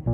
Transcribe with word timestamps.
Ya, 0.00 0.08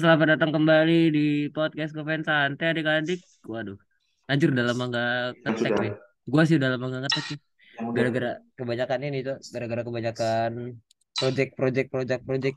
selamat 0.00 0.38
datang 0.38 0.56
kembali 0.56 1.12
di 1.12 1.52
podcast 1.52 1.92
Kopen 1.92 2.24
Santai 2.24 2.72
adik-adik. 2.72 3.20
Waduh, 3.44 3.76
anjir 4.24 4.56
udah 4.56 4.64
lama 4.72 4.88
yang 4.88 5.36
ngetek 5.44 5.74
nih. 5.84 5.92
Gua 6.24 6.48
sih 6.48 6.56
udah 6.56 6.70
lama 6.72 6.84
nggak 6.88 7.02
ngetek 7.04 7.24
nih. 7.28 7.40
udah 7.76 7.92
Gara-gara 7.92 8.30
kebanyakan 8.56 9.00
ini 9.04 9.18
tuh, 9.20 9.36
gara-gara 9.52 9.82
kebanyakan 9.84 10.50
project, 11.12 11.50
project, 11.60 11.88
project, 11.92 12.22
project. 12.24 12.56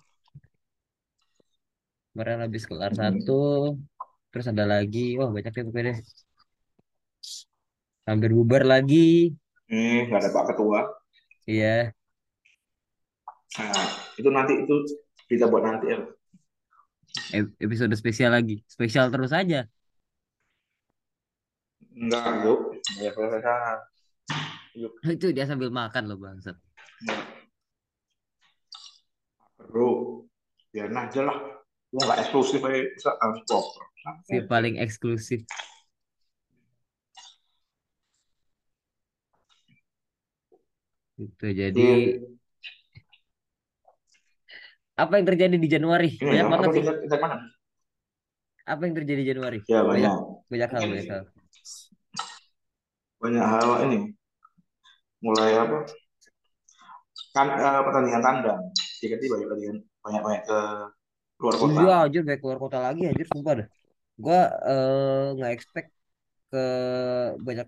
Kemarin 2.16 2.40
habis 2.48 2.64
kelar 2.64 2.96
satu, 2.96 3.76
terus 4.32 4.48
ada 4.48 4.64
lagi. 4.64 5.20
Wah, 5.20 5.28
banyak 5.28 5.52
ya 5.52 5.64
pokoknya 5.68 5.92
deh. 5.92 5.98
Hampir 8.08 8.32
bubar 8.32 8.64
lagi. 8.64 9.36
Hmm, 9.70 9.98
nggak 10.08 10.20
ada 10.22 10.30
Pak 10.36 10.46
Ketua. 10.54 10.80
Iya, 11.48 11.94
Nah, 13.58 13.88
itu 14.20 14.30
nanti 14.30 14.54
itu 14.64 14.76
kita 15.32 15.46
buat 15.52 15.64
nanti 15.66 15.86
ya. 15.94 16.00
episode 17.64 17.94
spesial 17.98 18.32
lagi. 18.36 18.64
Spesial 18.68 19.08
terus 19.14 19.32
aja. 19.34 19.68
Enggak, 21.98 22.24
yuk. 22.46 22.60
Ya, 23.02 23.10
selesai. 23.10 23.78
Yuk, 24.78 24.94
Itu 25.02 25.34
dia 25.34 25.46
sambil 25.50 25.70
makan 25.74 26.04
loh 26.10 26.18
bangsat. 26.22 26.56
enggak. 27.02 27.22
Bro, 29.68 29.90
biarin 30.72 30.98
aja 30.98 31.22
lah. 31.28 31.38
Wah, 31.94 32.04
nggak 32.06 32.20
eksklusif 32.28 32.62
aja. 32.64 32.82
Si 34.28 34.38
paling 34.46 34.76
eksklusif. 34.78 35.42
Itu 41.18 41.46
jadi 41.50 41.80
Iya. 41.82 42.38
apa 44.98 45.14
yang 45.22 45.26
terjadi 45.30 45.56
di 45.62 45.70
Januari? 45.70 46.10
Ini 46.10 46.26
Banyak 46.26 46.38
ya, 46.38 46.44
banget 46.50 46.66
apa 46.66 46.74
sih. 46.74 46.82
kita, 46.82 46.92
kita 47.06 47.16
mana? 47.22 47.36
Apa 48.68 48.82
yang 48.84 48.96
terjadi 49.00 49.20
di 49.24 49.28
Januari? 49.32 49.60
Ya, 49.70 49.80
Banyak, 49.86 50.12
banyak. 50.12 50.14
banyak 50.52 50.70
hal, 50.74 50.84
banyak 50.92 51.08
hal. 51.08 51.24
Banyak 53.22 53.46
hal 53.46 53.70
ini. 53.88 53.98
Mulai 55.22 55.52
apa? 55.58 55.78
Kan 57.36 57.48
eh, 57.54 57.82
pertandingan 57.86 58.22
tandang. 58.26 58.60
Jadi 59.02 59.26
banyak 59.30 59.48
lagi 59.52 59.64
kan. 59.70 59.78
Banyak-banyak 60.04 60.42
ke 60.50 60.58
luar 61.42 61.56
kota. 61.62 61.80
Iya, 61.82 61.94
anjir 62.06 62.22
baik 62.28 62.40
keluar 62.42 62.60
kota 62.64 62.78
lagi 62.82 63.02
anjir 63.10 63.28
sumpah 63.30 63.54
dah. 63.60 63.68
Gua 64.24 64.40
eh, 64.70 65.26
nggak 65.38 65.52
expect 65.56 65.90
ke 66.52 66.62
banyak 67.48 67.68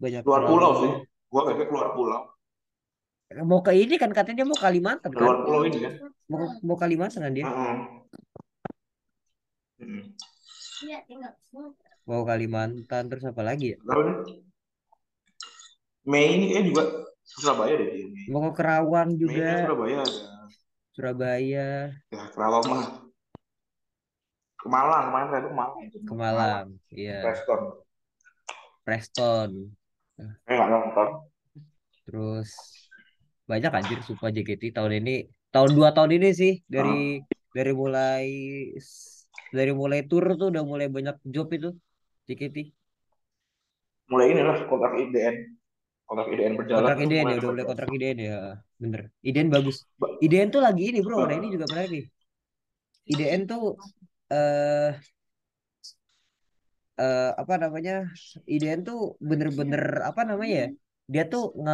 banyak 0.00 0.22
Luar 0.26 0.42
pulau 0.48 0.72
sih. 0.80 0.92
Gua 1.30 1.46
kayaknya 1.46 1.66
keluar 1.70 1.88
pulau. 1.94 2.22
Mau 3.46 3.62
ke 3.62 3.70
ini 3.78 3.94
kan 3.94 4.10
katanya 4.10 4.42
mau 4.42 4.58
Kalimantan 4.58 5.14
kan? 5.14 5.22
Keluar 5.22 5.38
pulau 5.46 5.62
ini 5.62 5.78
kan. 5.78 5.92
Mau 6.26 6.50
mau 6.66 6.74
Kalimantan 6.74 7.22
kan 7.22 7.32
dia? 7.32 7.46
Heeh. 7.46 7.76
Mm-mm. 9.80 10.04
Mau 12.10 12.26
Kalimantan 12.26 13.06
terus 13.06 13.22
apa 13.22 13.46
lagi 13.46 13.78
ya? 13.78 13.78
Mei 16.02 16.26
ini 16.34 16.44
kayaknya 16.50 16.64
juga 16.66 16.82
Surabaya 17.22 17.74
deh 17.78 17.88
dia. 17.94 18.06
Mei. 18.10 18.26
Mau 18.26 18.42
ke 18.50 18.58
Kerawang 18.58 19.14
Mei 19.14 19.20
juga, 19.22 19.50
Surabaya 19.62 19.96
ada. 20.02 20.22
Surabaya, 20.90 21.68
Ya, 22.10 22.22
Kerawang 22.34 22.64
mah. 22.66 22.84
Ke 24.58 24.66
Malang, 24.68 25.02
kemarin 25.08 25.26
saya 25.30 25.42
ke 25.46 25.52
Malang. 25.54 25.78
ke 25.88 26.14
Malang, 26.18 26.66
iya, 26.92 27.20
Preston. 27.24 27.60
Preston, 28.82 29.50
Eh, 30.48 30.54
nggak 30.56 30.68
nonton. 30.72 31.08
terus 32.04 32.50
banyak 33.50 33.72
anjir 33.78 33.98
sumpah 34.06 34.30
JKT 34.34 34.62
tahun 34.76 34.92
ini, 35.02 35.14
tahun 35.54 35.70
dua 35.78 35.88
tahun 35.96 36.10
ini 36.16 36.28
sih 36.40 36.52
dari 36.74 37.18
dari 37.56 37.72
mulai 37.74 38.24
dari 39.56 39.72
mulai 39.80 40.00
tour 40.10 40.24
tuh 40.40 40.46
udah 40.52 40.62
mulai 40.70 40.86
banyak 40.96 41.16
job 41.34 41.46
itu 41.56 41.68
JKT. 42.26 42.56
Mulai 44.10 44.26
inilah 44.34 44.56
kontrak 44.70 44.92
IDN. 44.98 45.36
Kontrak 46.08 46.26
IDN 46.34 46.52
berjalan. 46.58 46.78
Kontrak 46.82 46.98
IDN 47.04 47.26
ya 47.30 47.36
udah 47.38 47.50
mulai 47.54 47.66
kontrak 47.70 47.88
IDN 47.94 48.18
ya, 48.28 48.38
bener. 48.82 49.02
IDN 49.28 49.48
bagus. 49.54 49.76
Ba- 50.00 50.14
IDN 50.24 50.48
tuh 50.54 50.62
lagi 50.66 50.82
ini 50.90 50.98
bro, 51.06 51.16
ada 51.26 51.34
ini 51.38 51.46
juga 51.54 51.66
menarik 51.70 51.90
nih. 51.94 52.04
IDN 53.12 53.42
tuh 53.50 53.62
eh 54.34 54.90
eh, 57.02 57.30
apa 57.42 57.54
namanya? 57.62 57.92
IDN 58.54 58.80
tuh 58.88 58.98
bener-bener 59.28 59.82
apa 60.10 60.20
namanya 60.30 60.54
ya? 60.62 60.68
Dia 61.12 61.22
tuh 61.32 61.42
nge 61.62 61.72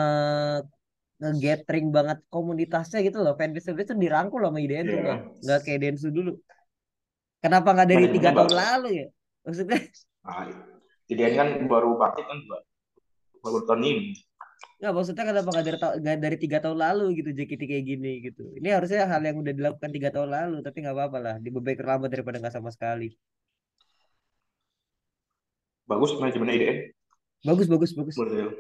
nge-gathering 1.20 1.86
banget 1.96 2.18
komunitasnya 2.34 2.98
gitu 3.06 3.18
loh. 3.24 3.32
Fanbase 3.38 3.66
fanbase 3.68 3.88
tuh 3.92 3.98
dirangkul 4.04 4.40
sama 4.44 4.58
IDN 4.64 4.86
tuh 4.92 4.98
Iya. 5.00 5.06
bang. 5.08 5.20
Nggak 5.44 5.58
kayak 5.64 5.78
Densu 5.82 6.08
dulu. 6.16 6.30
Kenapa 7.42 7.68
nggak 7.74 7.88
dari 7.92 8.06
tiga 8.14 8.30
tahun 8.36 8.52
lalu 8.62 8.88
ya? 9.00 9.06
Maksudnya 9.46 9.78
Nah, 10.26 10.44
IDN 11.12 11.32
kan 11.38 11.48
baru 11.70 11.88
bangkit 12.00 12.24
kan. 12.30 12.38
Baru 13.44 13.58
tahun 13.68 13.82
ini. 13.86 14.06
nggak 14.76 14.92
maksudnya 14.92 15.24
kenapa 15.24 15.48
nggak 15.52 15.66
dari 15.68 15.78
nggak 16.04 16.16
dari 16.24 16.36
tiga 16.44 16.58
tahun 16.64 16.78
lalu 16.84 17.04
gitu 17.18 17.30
JKT 17.32 17.62
kayak 17.70 17.84
gini 17.90 18.10
gitu. 18.26 18.42
Ini 18.60 18.68
harusnya 18.76 19.08
hal 19.08 19.22
yang 19.24 19.36
udah 19.40 19.54
dilakukan 19.56 19.90
tiga 19.96 20.08
tahun 20.12 20.30
lalu 20.36 20.56
tapi 20.66 20.76
nggak 20.84 20.96
apa-apa 20.96 21.18
lah. 21.24 21.34
Dibebaik 21.44 21.80
lama 21.80 22.06
daripada 22.12 22.36
nggak 22.42 22.54
sama 22.56 22.68
sekali. 22.76 23.08
Bagus 25.86 26.10
manajemen 26.18 26.50
IDN. 26.50 26.78
Bagus 27.42 27.66
bagus 27.66 27.90
bagus. 27.94 28.14
Model. 28.18 28.50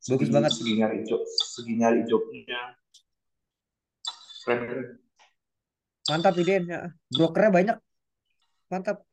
Bagus 0.00 0.28
banget. 0.32 0.50
segi 0.50 0.72
nyari 0.74 1.04
job, 1.04 1.20
segi 1.28 1.72
nyari 1.76 2.00
jobnya. 2.08 2.72
Keren. 4.40 4.96
Mantap 6.08 6.34
IDN 6.34 6.64
ya. 6.66 6.80
Brokernya 7.12 7.50
banyak. 7.52 7.76
Mantap. 8.66 9.04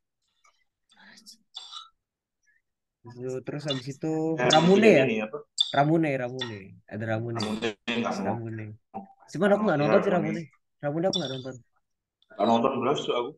Terus- 3.04 3.40
Terus 3.44 3.62
habis 3.64 3.86
itu 3.86 4.12
Eh, 4.36 4.48
Ramune 4.48 4.88
ya. 4.88 5.04
Ini 5.04 5.24
apa? 5.24 5.38
Ramune, 5.72 6.10
Ramune. 6.16 6.60
Ada 6.88 7.04
Ramune. 7.04 7.40
Mau. 7.40 7.52
Ramune. 8.00 8.66
Cuman 9.28 9.48
aku 9.52 9.62
nggak 9.64 9.76
Ya, 9.76 9.82
nonton 9.84 10.00
sih 10.00 10.10
Ramune. 10.10 10.32
Ramune. 10.32 10.42
Ramune 10.80 11.04
aku 11.04 11.16
nggak 11.20 11.32
nonton. 11.32 11.54
Nggak 12.32 12.46
nonton 12.48 12.72
belas 12.80 12.98
aku. 13.04 13.30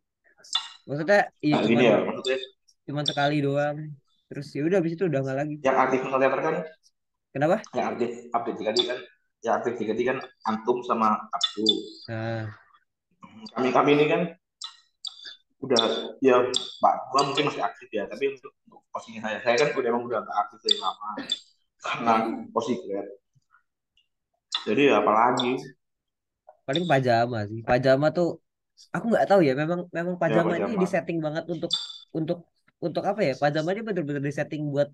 Maksudnya 0.87 1.21
iya 1.39 1.55
Nah, 1.55 1.63
cuman 1.67 1.83
ya, 1.83 1.97
maksudnya 2.01 2.39
cuman 2.87 3.05
sekali 3.05 3.37
doang. 3.43 3.77
Terus 4.31 4.47
ya 4.55 4.63
udah 4.63 4.79
habis 4.79 4.95
itu 4.95 5.05
udah 5.11 5.21
nggak 5.27 5.37
lagi. 5.43 5.55
yang 5.59 5.77
aktif 5.77 6.01
teater 6.07 6.41
kan, 6.41 6.57
Kenapa? 7.35 7.57
yang 7.75 7.87
aktif 7.95 8.11
update 8.31 8.57
tiga 8.63 8.71
kan, 8.71 8.99
yang 9.43 9.55
aktif 9.59 9.73
tiga 9.75 9.93
kan 9.99 10.19
Antum 10.47 10.79
sama 10.87 11.19
Abdu. 11.35 11.67
Nah, 12.07 12.47
Kami 13.59 13.69
kami 13.75 13.91
ini 13.99 14.07
kan 14.07 14.23
udah 15.61 16.15
ya 16.23 16.41
Pak 16.79 16.95
gua 17.11 17.23
mungkin 17.27 17.51
masih 17.51 17.63
aktif 17.67 17.91
ya, 17.91 18.07
tapi 18.07 18.33
untuk, 18.33 18.55
posisinya 18.95 19.27
saya, 19.29 19.39
saya 19.43 19.55
kan 19.67 19.69
udah 19.75 19.89
emang 19.91 20.05
udah 20.07 20.19
nggak 20.23 20.39
aktif 20.47 20.59
dari 20.63 20.79
lama 20.79 21.11
karena 21.81 22.15
posisi. 22.55 22.87
Jadi 24.67 24.83
ya 24.93 25.03
apalagi 25.03 25.59
paling 26.69 26.85
pajama 26.87 27.39
sih. 27.51 27.61
Pajama 27.67 28.07
tuh 28.15 28.39
aku 28.95 29.05
nggak 29.11 29.27
tahu 29.27 29.41
ya. 29.43 29.59
Memang 29.59 29.91
memang 29.91 30.15
pajama 30.21 30.55
ini 30.55 30.71
pajama. 30.71 30.81
disetting 30.83 31.19
banget 31.19 31.45
untuk 31.51 31.73
untuk 32.15 32.47
untuk 32.81 33.05
apa 33.05 33.21
ya? 33.23 33.33
Pajama 33.37 33.71
ini 33.77 33.83
bener-bener 33.85 34.23
disetting 34.25 34.67
buat 34.73 34.89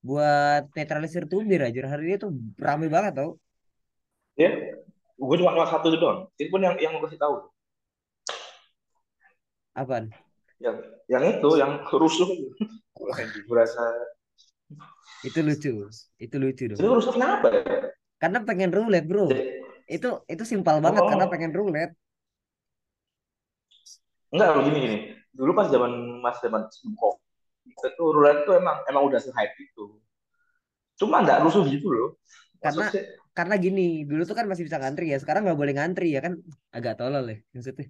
buat 0.00 0.68
netralisir 0.74 1.28
tubir 1.28 1.60
aja. 1.62 1.84
Hari 1.86 2.02
ini 2.08 2.16
tuh 2.16 2.30
rame 2.58 2.88
banget 2.88 3.20
tau. 3.20 3.30
ya 4.38 4.50
gue 5.18 5.36
cuma 5.42 5.50
kelas 5.50 5.70
satu 5.74 5.90
itu 5.90 5.98
doang. 5.98 6.30
Itu 6.38 6.48
pun 6.54 6.62
yang 6.62 6.74
yang 6.78 6.94
gue 6.94 7.02
kasih 7.10 7.18
tahu. 7.18 7.34
Apaan? 9.74 10.10
Yang 10.58 10.76
yang 11.10 11.22
itu 11.26 11.50
yang 11.58 11.72
rusuh. 11.86 12.28
Gue 13.46 13.54
rasa 13.54 13.82
Itu 15.26 15.42
lucu. 15.42 15.90
Itu 16.18 16.36
lucu 16.38 16.64
itu 16.70 16.78
dong. 16.78 16.98
rusuh 16.98 17.14
kenapa 17.14 17.50
ya? 17.50 17.62
Karena 18.18 18.42
pengen 18.42 18.70
roulette, 18.70 19.06
Bro. 19.06 19.30
Jadi, 19.30 19.42
Itu 19.88 20.22
itu 20.28 20.44
simpel 20.46 20.78
banget 20.84 21.02
Oh. 21.02 21.08
karena 21.10 21.26
pengen 21.26 21.50
roulette. 21.50 21.94
Enggak 24.30 24.50
begini 24.60 24.78
gini. 24.84 24.98
Dulu 25.34 25.50
pas 25.54 25.68
zaman 25.68 25.92
mas 26.24 26.36
zaman 26.40 26.66
sebelum 26.72 27.14
itu 27.68 28.04
roulette 28.10 28.42
tuh 28.48 28.54
emang 28.58 28.76
emang 28.88 29.02
udah 29.06 29.20
se-hype 29.20 29.54
itu. 29.60 30.00
Cuma 30.98 31.22
nggak 31.22 31.44
rusuh 31.46 31.62
gitu 31.68 31.88
loh. 31.92 32.08
Karena- 32.58 32.90
Maksudnya, 32.90 33.06
Karena 33.38 33.54
gini, 33.54 34.02
dulu 34.02 34.26
tuh 34.26 34.34
kan 34.34 34.50
masih 34.50 34.66
bisa 34.66 34.82
ngantri 34.82 35.14
ya. 35.14 35.18
Sekarang 35.22 35.46
nggak 35.46 35.54
boleh 35.54 35.70
ngantri 35.78 36.10
ya 36.10 36.18
kan 36.18 36.42
agak 36.74 36.98
tolol 36.98 37.22
ya 37.30 37.38
maksudnya. 37.54 37.86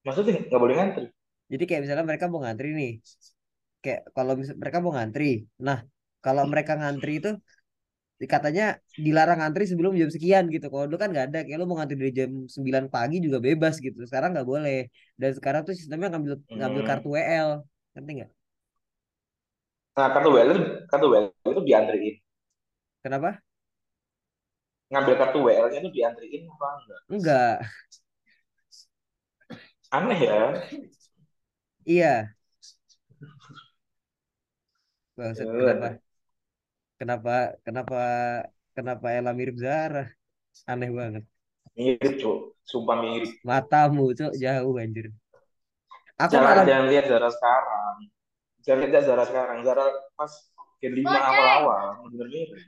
maksudnya 0.00 0.48
nggak 0.48 0.60
boleh 0.64 0.74
ngantri. 0.80 1.04
Jadi 1.52 1.64
kayak 1.68 1.82
misalnya 1.84 2.04
mereka 2.08 2.26
mau 2.32 2.40
ngantri 2.40 2.68
nih. 2.72 2.92
Kayak 3.84 4.00
kalau 4.16 4.32
mereka 4.38 4.78
mau 4.80 4.92
ngantri. 4.96 5.44
Nah, 5.60 5.84
kalau 6.24 6.48
mereka 6.48 6.72
ngantri 6.80 7.20
itu 7.20 7.30
katanya 8.34 8.62
dilarang 9.06 9.38
ngantri 9.40 9.64
sebelum 9.70 9.92
jam 10.00 10.10
sekian 10.14 10.44
gitu. 10.54 10.66
Kalau 10.72 10.84
dulu 10.88 10.98
kan 11.02 11.08
nggak 11.12 11.26
ada. 11.32 11.38
Kayak 11.44 11.58
lo 11.60 11.64
mau 11.68 11.76
ngantri 11.80 11.96
dari 12.02 12.12
jam 12.20 12.30
9 12.54 12.84
pagi 12.94 13.16
juga 13.24 13.38
bebas 13.46 13.74
gitu. 13.84 13.98
Sekarang 14.08 14.30
nggak 14.34 14.48
boleh. 14.52 14.76
Dan 15.20 15.30
sekarang 15.38 15.60
tuh 15.68 15.74
sistemnya 15.78 16.08
ngambil 16.12 16.34
ngambil 16.58 16.82
Hmm. 16.82 16.88
kartu 16.88 17.08
WL. 17.16 17.50
Ngerti 17.94 18.10
nggak? 18.18 18.30
Nah, 19.96 20.08
kartu 20.14 20.28
WL 20.34 20.48
itu, 20.54 20.62
kartu 20.90 21.06
WL 21.12 21.26
itu 21.52 21.60
diantriin. 21.68 22.14
Kenapa? 23.02 23.42
Ngambil 24.90 25.14
kartu 25.20 25.38
WL-nya 25.46 25.78
itu 25.82 25.90
diantriin 25.96 26.42
apa 26.54 26.66
enggak? 26.78 27.00
Enggak. 27.10 27.60
Aneh 29.90 30.20
ya. 30.20 30.38
Iya. 31.84 32.34
Eh, 35.18 35.34
kenapa? 35.36 36.00
Kenapa? 37.00 37.56
Kenapa? 37.64 38.00
Kenapa 38.76 39.06
Ella 39.16 39.32
mirip 39.32 39.56
Zara? 39.56 40.04
Aneh 40.68 40.92
banget. 40.92 41.24
Mirip, 41.72 42.20
Cuk. 42.20 42.60
Sumpah 42.68 43.00
mirip. 43.00 43.40
Matamu 43.40 44.12
tuh 44.12 44.36
jauh 44.36 44.76
anjir. 44.76 45.08
Aku 46.20 46.36
Jangan, 46.36 46.60
malah 46.60 46.64
jangan 46.68 46.86
lihat 46.92 47.08
Zara 47.08 47.32
sekarang. 47.32 47.96
Jangan 48.60 48.80
lihat 48.84 49.04
Zara 49.08 49.24
sekarang. 49.24 49.56
Zara 49.64 49.84
pas 50.12 50.32
5 50.84 51.08
awal-awal. 51.08 52.04
Bener 52.12 52.28
mirip. 52.28 52.60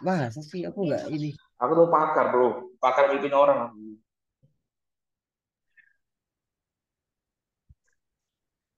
masa 0.00 0.40
sih 0.40 0.64
aku 0.64 0.88
nggak 0.88 1.12
ini. 1.12 1.36
Aku 1.60 1.72
tuh 1.76 1.88
pakar, 1.92 2.32
bro. 2.32 2.72
Pakar 2.80 3.12
mimpin 3.12 3.32
orang. 3.36 3.68
aku. 3.68 4.00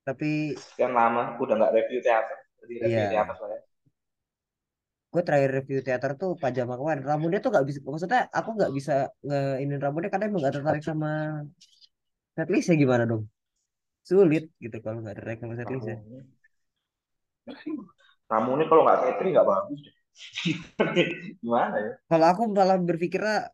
Tapi 0.03 0.59
Sekian 0.59 0.93
lama, 0.99 1.39
udah 1.39 1.55
nggak 1.59 1.73
review 1.79 2.01
teater. 2.03 2.39
Jadi 2.63 2.73
review 2.83 3.05
Iya. 3.07 3.11
teater 3.15 3.37
saya. 3.39 3.59
gue 5.13 5.23
terakhir 5.29 5.51
review 5.59 5.79
teater 5.87 6.11
tuh 6.21 6.31
pajama 6.43 6.75
kemarin. 6.81 7.03
Ramunnya 7.09 7.39
tuh 7.45 7.51
nggak 7.53 7.67
bisa. 7.69 7.79
Maksudnya 7.85 8.21
aku 8.39 8.49
nggak 8.57 8.73
bisa 8.77 8.93
ngeinin 9.27 9.81
Ramunnya 9.85 10.09
karena 10.13 10.25
emang 10.29 10.41
nggak 10.43 10.55
tertarik 10.57 10.83
sama 10.91 11.09
setlistnya 12.37 12.75
gimana 12.83 13.05
dong? 13.11 13.23
Sulit 14.09 14.45
gitu 14.65 14.77
kalau 14.85 14.99
nggak 15.03 15.17
tertarik 15.19 15.39
sama 15.43 15.55
setlistnya. 15.61 15.97
Kamu 18.31 18.51
ini 18.57 18.65
kalau 18.71 18.83
nggak 18.87 18.99
Tetri 19.05 19.29
nggak 19.35 19.49
bagus. 19.49 19.81
Gimana 21.43 21.77
ya? 21.81 21.93
Kalau 22.11 22.27
aku 22.33 22.43
malah 22.53 22.77
berpikirnya 22.81 23.49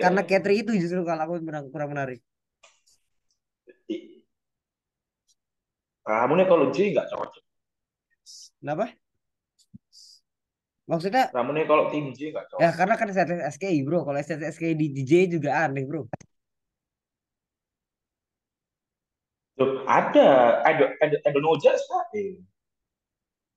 karena 0.00 0.22
Katri 0.24 0.64
itu 0.64 0.72
justru 0.76 1.00
kalau 1.04 1.22
aku 1.28 1.34
kurang 1.72 1.90
menarik. 1.92 2.20
Kamu 6.10 6.32
ini 6.34 6.44
kalau 6.50 6.66
J 6.74 6.90
nggak 6.90 7.06
cocok. 7.06 7.44
Kenapa? 8.58 8.90
Maksudnya 10.90 11.30
Kamu 11.30 11.54
ini 11.54 11.62
kalau 11.70 11.86
tim 11.94 12.10
J 12.10 12.34
nggak 12.34 12.50
cocok. 12.50 12.58
ya 12.58 12.70
karena 12.74 12.94
kan 12.98 13.08
setlist 13.14 13.46
SKI 13.54 13.78
bro. 13.86 14.02
Kalau 14.02 14.18
setlist 14.18 14.58
SKI 14.58 14.74
di 14.74 14.86
DJ 14.90 15.30
juga 15.30 15.62
aneh 15.62 15.86
bro. 15.86 16.10
Loh, 19.60 19.84
ada, 19.86 20.28
ada, 20.66 20.84
ada, 20.98 21.16
ada 21.20 21.38
Noja 21.38 21.78
SKE. 21.78 22.42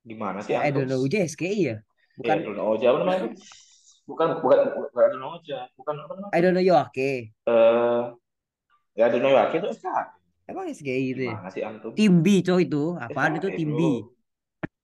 Gimana 0.03 0.43
sih? 0.45 0.53
I 0.53 0.69
antum? 0.69 0.83
don't 0.85 0.89
know 0.93 0.99
UJ 1.01 1.25
SKI 1.31 1.73
ya. 1.73 1.77
Bukan 2.19 2.37
Bukan 2.43 2.53
Noja 2.59 2.85
apa 2.91 2.97
namanya? 3.01 3.21
Bukan, 4.03 4.27
bukan, 4.43 4.59
bukan 4.91 5.01
ada 5.09 5.17
Noja. 5.17 5.59
Bukan 5.73 5.93
apa 6.05 6.11
namanya? 6.13 6.33
I 6.35 6.39
don't 6.43 6.53
know 6.53 6.61
Yoake. 6.61 7.33
Eh, 7.49 8.01
ya 8.99 9.03
ada 9.09 9.17
Noja 9.17 9.49
itu 9.49 9.69
SKE. 9.73 10.21
Emang 10.53 10.69
SKI 10.69 11.05
itu 11.17 11.21
ya? 11.25 11.33
Gimana 11.33 11.49
sih 11.49 11.61
antum? 11.65 11.91
Tim 11.97 12.13
B 12.21 12.45
coy 12.45 12.69
itu. 12.69 12.93
Apaan 13.01 13.41
itu 13.41 13.49
tim 13.57 13.73
B? 13.73 13.81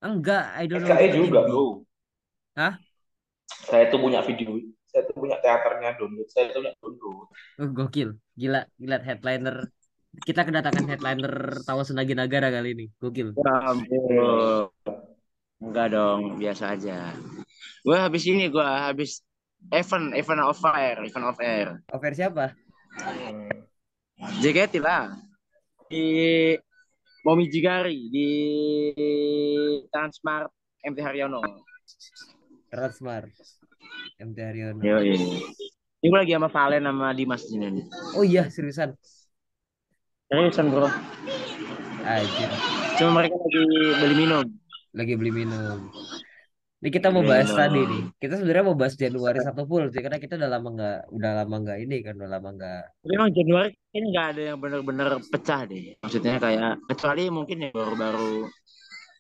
Enggak, 0.02 0.58
I 0.58 0.66
don't 0.66 0.82
know 0.82 0.98
SKE 0.98 1.08
tim 1.14 1.22
juga, 1.30 1.42
B. 1.46 1.50
bro. 1.54 1.66
Hah? 2.58 2.74
Saya 3.70 3.86
tuh 3.94 4.02
punya 4.02 4.26
video, 4.26 4.58
saya 4.90 5.06
tuh 5.06 5.14
punya 5.14 5.38
teaternya 5.46 5.94
download, 6.02 6.26
saya 6.34 6.50
tuh 6.50 6.66
punya 6.66 6.74
download. 6.82 7.28
Oh, 7.62 7.70
gokil. 7.70 8.18
Gila, 8.34 8.66
gila 8.82 8.98
headliner. 9.06 9.70
Kita 10.26 10.42
kedatangan 10.42 10.90
headliner 10.90 11.62
Tawa 11.62 11.86
Senagi 11.86 12.18
Nagara 12.18 12.50
kali 12.50 12.74
ini. 12.74 12.86
Gokil. 12.98 13.38
Ya 13.38 13.56
ampun. 13.70 14.74
Enggak 15.62 15.88
dong, 15.94 16.42
biasa 16.42 16.74
aja. 16.74 17.14
Gue 17.86 17.94
habis 17.94 18.26
ini, 18.26 18.50
gue 18.50 18.64
habis 18.64 19.22
event, 19.70 20.18
event 20.18 20.42
of 20.42 20.58
air, 20.66 20.98
event 21.06 21.26
of 21.30 21.38
air. 21.38 21.78
Over 21.94 22.14
siapa? 22.18 22.58
Hmm. 22.98 23.54
JKT 24.42 24.82
lah. 24.82 25.29
Di 25.90 26.54
Momijigari, 27.26 28.14
di 28.14 28.30
Transmart 29.90 30.54
MT 30.86 31.02
Haryono. 31.02 31.42
Transmart. 32.70 33.34
MT 34.22 34.38
Haryono. 34.38 34.86
Yo, 34.86 35.02
ini 35.02 36.06
gue 36.06 36.14
lagi 36.14 36.38
sama 36.38 36.46
Valen 36.54 36.86
sama 36.86 37.10
Dimas 37.18 37.42
di 37.42 37.58
sini. 37.58 37.82
Oh 38.14 38.22
iya, 38.22 38.46
seriusan. 38.54 38.94
Seriusan 40.30 40.70
bro. 40.70 40.86
Anjir. 42.06 42.50
Cuma 43.02 43.26
mereka 43.26 43.42
lagi 43.42 43.64
beli 43.98 44.16
minum. 44.16 44.46
Lagi 44.94 45.14
beli 45.18 45.32
minum. 45.34 45.90
Ini 46.80 46.96
kita 46.96 47.12
mau 47.12 47.28
bahas 47.28 47.52
tadi 47.52 47.76
nih. 47.84 48.04
Kita 48.24 48.40
sebenarnya 48.40 48.72
mau 48.72 48.78
bahas 48.80 48.96
Januari 48.96 49.44
satu 49.44 49.68
full 49.68 49.92
sih, 49.92 50.00
karena 50.00 50.16
kita 50.16 50.40
udah 50.40 50.48
lama 50.48 50.70
nggak, 50.80 51.00
udah 51.12 51.32
lama 51.44 51.56
nggak 51.60 51.78
ini 51.84 51.98
kan, 52.00 52.16
udah 52.16 52.32
lama 52.40 52.50
nggak. 52.56 52.84
Tapi 53.04 53.14
emang 53.20 53.32
Januari 53.36 53.70
ini 53.92 54.06
nggak 54.16 54.28
ada 54.32 54.42
yang 54.48 54.58
benar-benar 54.64 55.10
pecah 55.28 55.68
deh. 55.68 56.00
Maksudnya 56.00 56.40
kayak 56.40 56.80
kecuali 56.88 57.28
mungkin 57.28 57.68
yang 57.68 57.74
baru-baru 57.76 58.48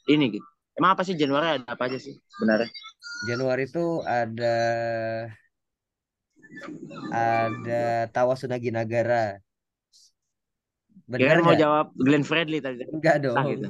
ini 0.07 0.39
gitu. 0.39 0.47
Emang 0.79 0.95
apa 0.95 1.03
sih 1.03 1.19
Januari 1.19 1.59
ada 1.59 1.67
apa 1.67 1.91
aja 1.91 1.99
sih 1.99 2.15
sebenarnya? 2.39 2.71
Januari 3.27 3.67
itu 3.67 3.85
ada 4.07 4.55
ada 7.11 7.83
Tawa 8.07 8.39
Sunagi 8.39 8.71
Nagara. 8.71 9.35
Kira 11.11 11.43
mau 11.43 11.59
jawab 11.59 11.91
Glenn 11.99 12.23
Fredly 12.23 12.63
tadi. 12.63 12.87
Enggak 12.87 13.19
dong. 13.19 13.35
Gitu. 13.51 13.67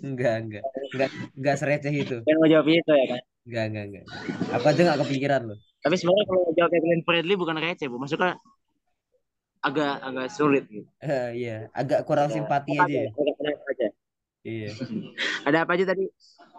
Enggak, 0.00 0.36
enggak. 0.42 0.62
Enggak, 0.96 1.10
enggak 1.36 1.56
sereceh 1.60 1.92
itu. 1.92 2.16
Kira 2.24 2.36
mau 2.40 2.48
jawab 2.48 2.66
itu 2.68 2.92
ya 2.92 3.06
kan? 3.16 3.20
Enggak, 3.46 3.64
enggak, 3.70 3.84
enggak. 3.88 4.04
Aku 4.56 4.64
aja 4.68 4.80
enggak 4.84 4.98
kepikiran 5.06 5.42
loh. 5.48 5.58
Tapi 5.80 5.94
sebenarnya 5.96 6.24
kalau 6.28 6.42
jawabnya 6.52 6.80
Glenn 6.84 7.02
Fredly 7.04 7.34
bukan 7.40 7.56
receh, 7.56 7.86
Bu. 7.88 7.96
Maksudnya 7.96 8.36
agak 9.60 9.94
agak 10.00 10.26
sulit 10.32 10.64
gitu. 10.72 10.88
Eh, 11.04 11.28
iya, 11.36 11.68
agak 11.76 12.08
kurang 12.08 12.32
Ada 12.32 12.34
simpati 12.36 12.74
apa 12.76 12.88
aja. 12.88 12.96
ya. 12.96 13.10
Ada, 13.12 13.30
ada 13.40 13.50
apa 13.52 13.68
aja. 13.72 13.86
Iya. 14.40 14.70
Ada 15.48 15.58
apa 15.64 15.70
aja 15.76 15.84
tadi? 15.84 16.04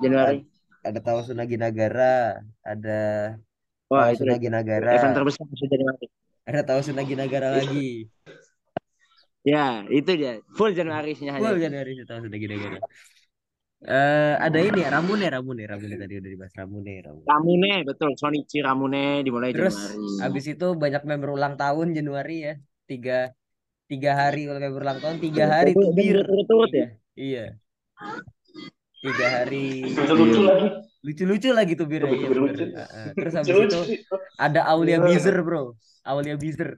Januari. 0.02 0.40
Ada 0.82 1.00
Tawa 1.02 1.22
Sunagi 1.22 1.58
Nagara, 1.62 2.42
ada 2.66 3.00
Wah, 3.86 4.10
itu 4.10 4.26
Sunagi 4.26 4.50
event 4.50 4.56
Nagara, 4.58 5.14
terbesar 5.14 5.46
di 5.46 5.66
Januari. 5.70 6.06
ada 6.42 6.62
Tawa 6.66 6.82
Sunagi 6.82 7.14
Nagara 7.14 7.50
lagi. 7.54 8.10
Ya, 9.46 9.86
itu 9.90 10.12
dia. 10.18 10.42
Full 10.58 10.74
Januari 10.74 11.14
isinya 11.14 11.38
Full. 11.38 11.58
Januari 11.62 12.02
Tawa 12.06 12.20
Sunagi 12.26 12.48
Nagara. 12.50 12.78
Eh, 13.82 14.36
ada 14.38 14.62
ini 14.62 14.86
Ramune, 14.86 15.26
Ramune, 15.26 15.66
Ramune 15.66 15.98
tadi 15.98 16.14
udah 16.22 16.30
dibahas 16.30 16.54
Ramune, 16.54 17.02
Ramune. 17.02 17.26
Ramune, 17.26 17.72
betul. 17.82 18.14
Sonichi 18.14 18.62
Ramune 18.62 19.26
dimulai 19.26 19.50
Terus 19.58 19.74
Januari. 19.74 20.22
abis 20.30 20.46
itu 20.54 20.68
banyak 20.78 21.02
member 21.02 21.34
ulang 21.34 21.58
tahun 21.58 21.98
Januari 21.98 22.36
ya, 22.46 22.54
tiga 22.86 23.34
tiga 23.90 24.12
hari 24.14 24.46
kalau 24.46 24.62
member 24.62 24.82
ulang 24.86 25.00
tahun 25.02 25.18
tiga 25.18 25.44
hari 25.50 25.74
tuh 25.74 25.90
bir. 25.98 26.22
Turut-turut 26.22 26.72
ya? 26.72 26.88
Iya, 27.18 27.46
tiga 29.02 29.26
hari 29.42 29.90
Lucu-lucu 29.90 30.42
lagi. 30.46 30.68
lucu-lucu 31.02 31.50
lagi 31.50 31.74
tuh 31.74 31.88
bir. 31.90 32.02
Iya 32.06 32.14
Lucu-lucu. 32.14 32.64
bener. 32.70 32.86
Heeh. 32.86 33.06
Terus 33.18 33.34
habis 33.34 33.50
Lucu-lucu 33.50 33.80
itu 33.98 34.16
ada 34.38 34.62
Aulia. 34.70 34.98
Bizer 35.02 35.36
bro, 35.42 35.74
Aulia 36.06 36.38
Bizer. 36.38 36.78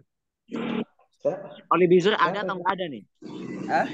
Oli 1.67 1.85
Bizer 1.87 2.15
ada 2.15 2.47
atau 2.47 2.55
nggak 2.59 2.71
ada 2.79 2.85
nih? 2.87 3.03
Ah, 3.67 3.87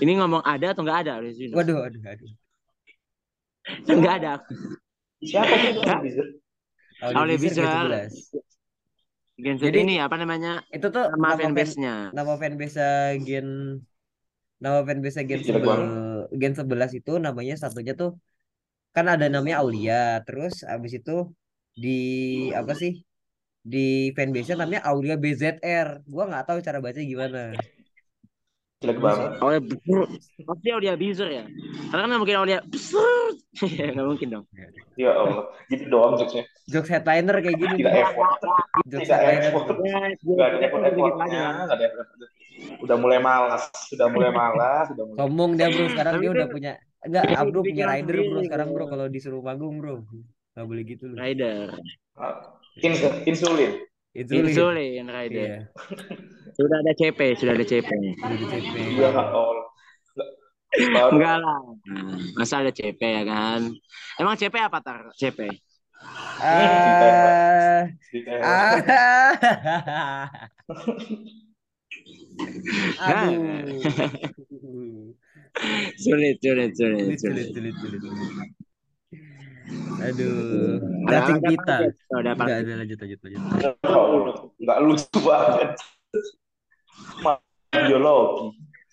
Ini 0.00 0.12
ngomong 0.16 0.42
ada 0.44 0.72
atau 0.72 0.82
nggak 0.82 0.98
ada? 1.06 1.12
Waduh, 1.20 1.76
waduh, 1.84 2.00
waduh. 2.00 2.30
Nggak 3.84 4.14
ada. 4.24 4.32
Siapa 5.20 5.54
sih. 5.60 5.72
G11. 7.00 8.12
Genset 9.40 9.72
Jadi- 9.72 9.80
ini 9.88 9.96
apa 9.96 10.20
namanya? 10.20 10.60
Itu 10.68 10.92
tuh 10.92 11.08
Nama 11.08 11.16
nama 11.16 11.36
fan, 11.36 11.44
fanbase-nya. 11.52 11.94
nama 12.12 12.32
fanbase 12.36 12.88
Gen 13.24 13.48
nama 14.60 14.84
fanbase 14.84 15.24
Gen 15.24 15.40
sebel, 15.40 15.80
Gen 16.36 16.52
11 16.52 16.92
itu 16.92 17.16
namanya 17.16 17.56
satunya 17.56 17.96
tuh 17.96 18.20
kan 18.92 19.08
ada 19.08 19.32
namanya 19.32 19.64
Aulia 19.64 20.20
terus 20.28 20.60
abis 20.60 21.00
itu 21.00 21.32
di 21.72 22.00
apa 22.52 22.76
sih 22.76 23.00
di 23.64 24.12
fanbase 24.12 24.52
namanya 24.60 24.84
Aulia 24.84 25.16
BZR 25.16 26.04
gua 26.04 26.28
nggak 26.28 26.44
tahu 26.44 26.58
cara 26.60 26.78
baca 26.84 27.00
gimana 27.00 27.56
Jelek 28.80 28.96
banget. 28.96 29.30
Oleh 29.44 29.60
Bizer. 29.60 30.08
Pasti 30.48 30.68
Aulia 30.72 30.94
Bizer 30.96 31.28
ya. 31.28 31.44
Karena 31.92 32.00
kan 32.00 32.08
nggak 32.08 32.20
mungkin 32.24 32.36
Aulia 32.40 32.58
Bizer. 32.64 33.28
Nggak 33.92 34.06
mungkin 34.08 34.28
dong. 34.32 34.44
Ya 34.96 35.12
Allah. 35.12 35.52
Gitu 35.68 35.84
doang 35.92 36.16
jokesnya. 36.16 36.48
jokes 36.70 36.88
headliner 36.88 37.36
kayak 37.44 37.60
gini 37.60 37.82
Tidak 37.84 37.92
effort. 37.92 38.40
jokes 38.88 39.04
Tidak 39.04 39.20
effort. 39.20 39.66
Ya, 39.84 39.98
Gak 40.16 40.46
ada 40.48 40.56
gitu 40.56 40.64
effort-effortnya. 40.64 41.44
Gak 41.68 41.76
ada 41.76 41.84
effort 41.92 42.08
Udah 42.80 42.96
mulai 42.96 43.18
malas. 43.20 43.68
Sudah 43.92 44.06
mulai 44.08 44.32
malas. 44.32 44.88
Sudah 44.88 45.04
mulai. 45.04 45.18
sombong 45.20 45.50
dia 45.60 45.68
bro 45.68 45.84
sekarang 45.92 46.14
dia 46.20 46.30
udah 46.32 46.46
punya 46.48 46.72
enggak 47.00 47.24
itu 47.24 47.40
Abdul 47.40 47.62
punya 47.64 47.84
rider 47.88 48.16
bro 48.28 48.40
sekarang 48.44 48.68
bro 48.76 48.84
kalau 48.88 49.06
disuruh 49.08 49.40
manggung 49.40 49.80
bro 49.80 50.04
nggak 50.56 50.66
boleh 50.66 50.82
gitu 50.84 51.04
loh 51.08 51.16
Rider. 51.16 51.68
Ins 52.80 53.00
insulin. 53.28 53.72
itu 54.12 54.32
Insulin 54.34 55.06
Rider. 55.08 55.68
Sudah 56.60 56.76
ada 56.84 56.92
CP, 56.92 57.40
sudah 57.40 57.56
ada 57.56 57.64
CP. 57.64 57.88
Udah 58.20 58.36
di 58.36 58.44
CP. 58.44 58.74
Iya 59.00 59.08
nggak 59.16 61.08
Enggak 61.08 61.36
lah. 61.40 61.56
Masa 62.36 62.60
ada 62.60 62.68
CP 62.68 63.00
ya 63.00 63.24
kan? 63.24 63.72
Emang 64.20 64.36
CP 64.36 64.60
apa 64.60 64.84
tar? 64.84 65.08
CP. 65.16 65.48
Nah. 66.36 67.88
Aduh. 73.08 73.40
Sulit, 75.96 76.36
sulit, 76.44 76.70
sulit, 76.76 77.16
Sulit, 77.16 77.46
sulit, 77.56 77.72
sulit. 77.80 78.02
Aduh. 80.04 80.76
Ada 81.08 81.20
paket, 81.40 81.92
udah 82.12 82.32
Enggak 82.36 82.58
ada 82.68 82.72
lanjut 82.84 83.00
lanjut 83.00 83.18
lanjut. 83.24 83.40
Nggak 84.60 84.78
lucu 84.84 85.18
banget. 85.24 85.72
Biologi. 87.70 88.46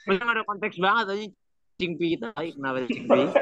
Nggak 0.07 0.23
ada 0.23 0.43
konteks 0.47 0.77
banget 0.79 1.05
aja. 1.11 1.25
Cacing 1.77 1.93
pita, 1.99 2.29
kenapa 2.33 2.77
cacing 2.87 3.05
pita? 3.05 3.31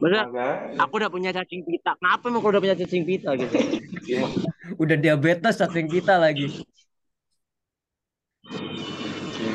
Maka, 0.00 0.22
aku 0.78 0.92
udah 1.02 1.10
punya 1.10 1.30
cacing 1.34 1.66
pita. 1.66 1.98
Kenapa 1.98 2.30
emang 2.30 2.40
aku 2.40 2.48
udah 2.54 2.62
punya 2.62 2.76
cacing 2.78 3.04
pita 3.04 3.34
gitu? 3.36 3.56
Udah 4.82 4.96
diabetes 4.96 5.58
cacing 5.58 5.90
pita 5.90 6.14
lagi. 6.16 6.46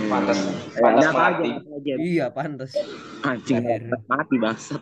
Pantas, 0.05 0.37
Eh, 0.75 0.81
pantas 0.83 1.09
apa 1.09 1.19
mati. 1.33 1.49
aja. 1.55 1.93
Iya, 1.97 2.25
pantas. 2.29 2.71
Anjing, 3.25 3.63
mati 4.05 4.35
bangsat. 4.37 4.81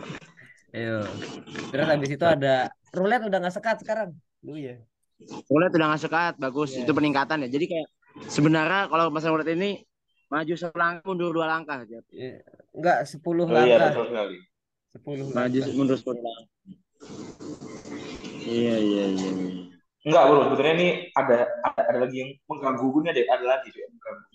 Ayo. 0.74 1.02
Terus 1.70 1.86
habis 1.86 2.10
itu 2.10 2.26
ada 2.26 2.70
roulette 2.90 3.26
udah 3.26 3.38
nggak 3.42 3.54
sekat 3.54 3.76
sekarang. 3.82 4.10
Lu 4.42 4.54
ya. 4.58 4.78
Roulette 5.46 5.76
udah 5.76 5.88
nggak 5.92 6.02
sekat, 6.02 6.34
bagus. 6.36 6.70
Iya. 6.74 6.82
Itu 6.84 6.92
peningkatan 6.92 7.44
ya. 7.44 7.48
Jadi 7.48 7.64
kayak 7.68 7.88
sebenarnya 8.26 8.88
kalau 8.88 9.12
masalah 9.12 9.38
roulette 9.38 9.54
ini 9.54 9.80
maju 10.30 10.54
selangkah 10.54 11.04
mundur 11.04 11.30
dua 11.34 11.46
langkah 11.46 11.82
aja. 11.82 11.98
Eh, 12.14 12.38
Enggak 12.70 13.02
10 13.02 13.18
Oh 13.18 13.50
iya, 13.60 13.76
langkah. 13.76 13.88
betul 13.90 14.06
sekali. 14.08 14.36
10 14.94 15.34
Maju 15.34 15.58
langkah. 15.58 15.74
mundur 15.74 15.96
sepuluh 15.98 16.20
langkah. 16.22 16.46
Iya 18.40 18.74
iya 18.78 19.04
iya. 19.10 19.30
iya. 19.30 19.62
Enggak 20.00 20.22
bro, 20.26 20.40
sebetulnya 20.48 20.74
ini 20.80 20.88
ada, 21.12 21.36
ada 21.60 21.80
ada 21.84 21.98
lagi 22.00 22.16
yang 22.16 22.30
mengganggu 22.48 22.86
gue 22.88 23.00
nih, 23.04 23.10
ada, 23.12 23.22
ada 23.36 23.44
lagi 23.52 23.66
tuh 23.68 23.80
yang 23.82 23.92
mengganggu. 23.92 24.26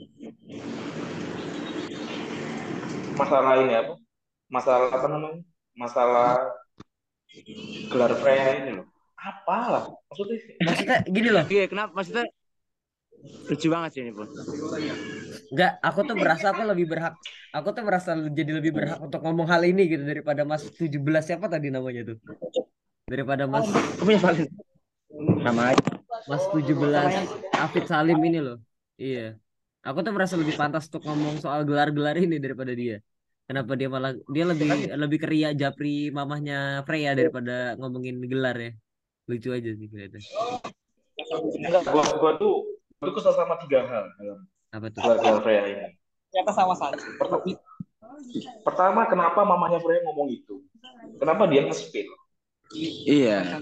Masalah 3.15 3.53
ini 3.63 3.73
apa? 3.73 3.93
Masalah 4.45 4.87
apa 4.91 5.07
namanya? 5.07 5.41
Masalah 5.73 6.29
gelar 7.89 8.13
Freya 8.19 8.45
ini 8.61 8.71
loh. 8.77 8.87
Apalah? 9.25 9.89
Maksudnya 10.13 10.37
Maksudnya 10.61 10.97
gini 11.09 11.29
loh. 11.33 11.45
Iya, 11.49 11.65
kenapa 11.65 11.91
maksudnya 11.97 12.25
lucu 13.49 13.67
banget 13.73 13.89
sih 13.97 14.01
ini 14.05 14.13
pun. 14.13 14.29
Enggak, 15.49 15.71
aku 15.81 15.99
tuh 16.05 16.15
merasa 16.17 16.53
aku 16.53 16.61
lebih 16.61 16.85
berhak. 16.93 17.13
Aku 17.57 17.73
tuh 17.73 17.81
merasa 17.81 18.13
jadi 18.13 18.51
lebih 18.61 18.71
berhak 18.77 19.01
untuk 19.01 19.21
ngomong 19.25 19.49
hal 19.49 19.65
ini 19.65 19.89
gitu 19.89 20.05
daripada 20.05 20.45
Mas 20.45 20.61
17 20.69 21.01
siapa 21.25 21.49
tadi 21.49 21.73
namanya 21.73 22.13
tuh? 22.13 22.17
Daripada 23.09 23.49
Mas 23.49 23.65
Kamu 23.97 24.09
yang 24.13 24.23
paling 24.23 24.45
sama 25.41 25.61
aja. 25.73 25.85
Mas 26.29 26.43
17 26.53 27.57
Afid 27.57 27.85
Salim 27.89 28.19
ini 28.21 28.39
loh. 28.45 28.57
Iya. 29.01 29.41
Aku 29.85 30.01
tuh 30.01 30.13
merasa 30.13 30.33
lebih 30.37 30.57
pantas 30.57 30.89
untuk 30.89 31.05
ngomong 31.05 31.37
soal 31.41 31.61
gelar-gelar 31.65 32.17
ini 32.17 32.41
daripada 32.41 32.73
dia. 32.73 33.01
Kenapa 33.45 33.77
dia 33.77 33.85
malah 33.85 34.17
dia 34.33 34.45
lebih 34.49 34.89
lebih 34.97 35.19
keria 35.21 35.53
japri 35.53 36.09
mamahnya 36.09 36.81
Freya 36.81 37.13
daripada 37.13 37.77
ngomongin 37.77 38.17
gelar 38.25 38.57
ya. 38.57 38.71
Lucu 39.25 39.49
aja 39.49 39.71
sih 39.73 39.87
kelihatannya. 39.89 40.29
enggak, 41.65 41.81
gua, 41.89 42.03
gua 42.21 42.31
tuh 42.37 42.53
gua 43.01 43.05
tuh 43.09 43.13
kesel 43.17 43.33
sama 43.33 43.57
tiga 43.65 43.81
hal 43.89 44.05
dalam 44.21 44.39
Apa 44.69 44.87
tuh? 44.93 45.01
gelar 45.01 45.41
Freya 45.41 45.61
ini. 45.65 45.87
Ternyata 46.29 46.51
sama 46.53 46.73
saja. 46.77 46.99
Pertama, 47.17 47.41
pertama, 48.61 49.01
kenapa 49.09 49.39
mamanya 49.41 49.79
Freya 49.81 50.05
ngomong 50.05 50.29
itu? 50.29 50.61
Kenapa 51.17 51.49
dia 51.49 51.65
nge-spin? 51.65 52.05
Iya. 52.75 53.57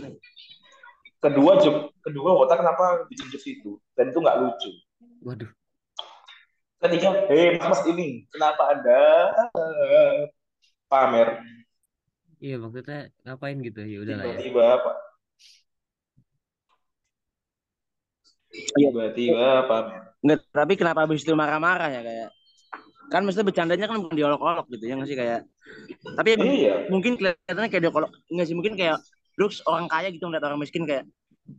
Kedua, 1.24 1.56
jok, 1.64 1.96
kedua 2.04 2.36
Wota 2.36 2.60
kenapa 2.60 3.08
bikin 3.08 3.32
jokes 3.32 3.48
itu? 3.48 3.80
Dan 3.96 4.12
itu 4.12 4.20
nggak 4.20 4.38
lucu. 4.44 4.72
Waduh. 5.24 5.52
Ketiga, 6.84 7.32
hei 7.32 7.56
mas, 7.64 7.80
mas 7.80 7.82
ini, 7.88 8.28
kenapa 8.28 8.76
anda 8.76 9.04
eh, 9.56 10.28
pamer? 10.92 11.40
Iya 12.44 12.60
maksudnya 12.60 13.08
ngapain 13.24 13.56
gitu 13.64 13.88
ya 13.88 14.04
udahlah 14.04 14.26
ya. 14.28 14.36
Tiba-tiba 14.36 14.68
Iya. 18.54 18.90
Tiba-tiba 18.94 19.48
pamer. 19.66 19.94
Nggak, 20.24 20.40
tapi 20.54 20.74
kenapa 20.80 21.00
habis 21.04 21.26
itu 21.26 21.34
marah-marah 21.36 21.90
ya 21.92 22.02
kayak 22.02 22.30
kan 23.12 23.22
maksudnya 23.28 23.46
bercandanya 23.52 23.86
kan 23.92 24.00
bukan 24.00 24.16
diolok-olok 24.16 24.66
gitu 24.72 24.84
ya 24.88 24.94
nggak 24.96 25.10
sih 25.12 25.18
kayak 25.20 25.40
tapi 26.16 26.28
emang 26.34 26.48
Iya. 26.50 26.76
mungkin 26.88 27.14
kelihatannya 27.20 27.70
kayak 27.70 27.84
diolok 27.84 28.12
nggak 28.32 28.46
sih 28.48 28.56
mungkin 28.56 28.74
kayak 28.80 28.98
lu 29.36 29.52
orang 29.68 29.88
kaya 29.92 30.08
gitu 30.10 30.24
ngeliat 30.26 30.46
orang 30.48 30.60
miskin 30.64 30.88
kayak 30.88 31.04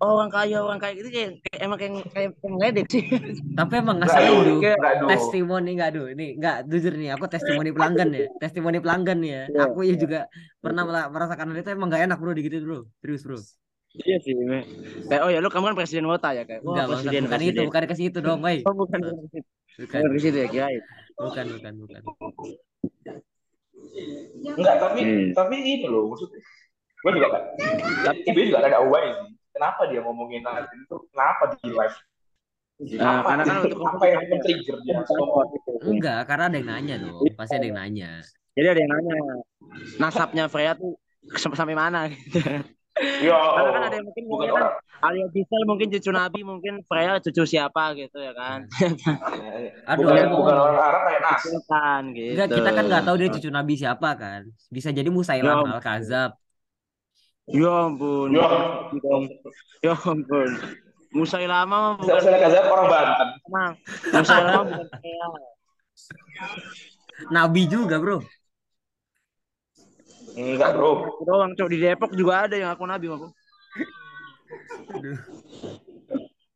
oh, 0.01 0.17
orang 0.17 0.33
kaya 0.33 0.65
orang 0.65 0.81
kaya 0.81 0.97
gitu 0.97 1.13
kayak, 1.13 1.31
kayak 1.45 1.61
emang 1.61 1.77
kayak 1.77 1.93
kayak, 2.11 2.31
ngeledek 2.41 2.87
sih 2.89 3.05
Tapi 3.61 3.73
emang 3.77 4.01
Nggak, 4.01 4.09
ngeselin 4.09 4.33
Du. 4.33 4.41
Du. 4.49 4.55
Kayak- 4.65 4.79
Nggak, 4.81 4.95
Du. 4.97 5.07
testimoni 5.13 5.71
enggak 5.77 5.89
aduh 5.93 6.07
ini 6.09 6.27
enggak 6.41 6.57
jujur 6.65 6.93
nih 6.97 7.09
aku 7.13 7.25
testimoni 7.29 7.71
pelanggan 7.77 8.09
ya 8.17 8.27
testimoni 8.41 8.79
pelanggan 8.81 9.19
ya 9.21 9.41
Iya. 9.53 9.61
aku 9.69 9.79
ya 9.85 9.95
juga 10.01 10.21
pernah 10.59 10.83
merasakan 11.13 11.53
hal 11.53 11.59
itu 11.61 11.71
emang 11.71 11.93
gak 11.93 12.03
enak 12.09 12.17
bro 12.17 12.33
digituin 12.33 12.65
bro 12.65 12.81
serius 12.99 13.23
bro 13.23 13.39
iya 14.03 14.17
sih 14.19 14.35
Me. 14.35 14.67
kayak 15.07 15.23
oh 15.23 15.31
ya 15.31 15.39
lu 15.39 15.47
kamu 15.47 15.71
kan 15.71 15.77
presiden 15.79 16.11
Wota 16.11 16.35
ya 16.35 16.43
kayak 16.43 16.67
enggak 16.67 16.87
maksud 16.91 17.07
presiden 17.07 17.23
bukan 17.25 17.39
itu 17.39 17.47
presiden. 17.47 17.67
bukan 17.71 17.83
ke 17.87 17.95
situ 17.95 18.19
dong 18.19 18.39
oh 18.43 18.51
bukan 18.51 18.75
bukan 18.75 18.99
ke 19.01 19.11
situ. 19.15 19.39
bukan 19.75 19.99
Bukan 20.01 20.11
ke 20.11 20.21
situ 20.21 20.37
ya 20.39 20.49
kirain 20.51 20.83
bukan 21.15 21.45
bukan 21.55 21.73
bukan 21.79 22.01
Enggak, 24.45 24.77
tapi 24.83 25.01
Hmm. 25.07 25.31
tapi 25.33 25.55
ini 25.63 25.87
loh 25.87 26.11
maksudnya. 26.11 26.43
Gue 26.99 27.11
juga 27.15 27.29
kan. 27.31 27.43
Tapi 28.03 28.27
dia 28.27 28.45
juga 28.51 28.59
ada 28.61 28.83
away 28.83 29.07
sih. 29.13 29.31
Kenapa 29.55 29.87
dia 29.87 30.03
ngomongin 30.03 30.43
Nadine 30.43 30.83
itu? 30.83 30.97
Kenapa 31.15 31.55
di 31.55 31.71
live? 31.71 31.97
Nah, 32.99 33.23
apa, 33.23 33.29
karena 33.31 33.43
kan 33.47 33.57
untuk 33.63 33.81
apa 33.87 34.05
yang 34.11 34.21
men-trigger 34.27 34.77
dia? 34.83 34.99
itu? 34.99 35.73
enggak 35.87 36.27
karena 36.27 36.45
ada 36.51 36.57
yang 36.59 36.69
nanya 36.75 36.95
dong 37.07 37.23
pasti 37.39 37.55
ada 37.55 37.67
yang 37.71 37.79
nanya 37.79 38.11
jadi 38.51 38.67
ada 38.75 38.81
yang 38.83 38.91
nanya 38.91 39.15
nasabnya 40.03 40.45
Freya 40.51 40.75
tuh 40.75 40.99
sampai 41.39 41.55
sampai 41.55 41.77
mana 41.79 42.11
gitu. 42.11 42.35
Ya, 42.95 43.35
Karena 43.59 43.71
kan 43.75 43.75
Allah. 43.75 43.89
ada 43.91 43.97
yang 43.99 44.07
mungkin 44.07 44.25
bukan 44.25 44.47
mungkin 44.47 44.55
kan 44.55 44.63
orang. 44.63 44.75
Alia 45.05 45.27
Gisel 45.35 45.63
mungkin 45.67 45.87
cucu 45.91 46.11
Nabi 46.11 46.41
mungkin 46.41 46.75
Freya 46.87 47.19
cucu 47.21 47.43
siapa 47.45 47.93
gitu 47.93 48.17
ya 48.17 48.33
kan 48.33 48.65
Aduh, 49.93 50.01
bukan, 50.01 50.15
aduh. 50.17 50.39
bukan 50.39 50.55
orang 50.57 50.79
Arab 50.81 51.03
kayak 51.05 51.21
Nas. 51.21 51.43
kan 51.67 52.03
gitu 52.15 52.31
enggak 52.39 52.49
kita 52.55 52.71
kan 52.73 52.85
nggak 52.87 53.03
tahu 53.05 53.17
dia 53.21 53.29
cucu 53.29 53.49
nabi 53.51 53.75
siapa 53.75 54.09
kan 54.17 54.41
bisa 54.71 54.89
jadi 54.91 55.11
Musailam 55.11 55.61
Ya. 55.61 55.75
al 55.75 55.83
Kazab 55.83 56.31
ya 57.45 57.73
ampun 57.85 58.29
Ya. 58.33 58.49
ya 59.83 59.95
ampun 59.99 60.51
Musailama 61.13 61.95
bukan 61.95 62.19
saya 62.19 62.39
kazab 62.41 62.65
orang 62.67 62.87
Banten. 62.89 63.29
Musailama 64.09 64.63
bukan 64.67 64.87
Freya 64.89 65.27
nabi 67.31 67.63
juga 67.67 67.99
bro 67.99 68.19
Enggak, 70.35 70.75
Bro. 70.75 70.91
Aku 71.15 71.23
doang 71.25 71.55
cok 71.55 71.69
di 71.71 71.79
Depok 71.79 72.11
juga 72.15 72.47
ada 72.51 72.55
yang 72.59 72.71
aku 72.75 72.85
Nabi 72.85 73.07
aku 73.07 73.29
Aduh. 74.95 75.19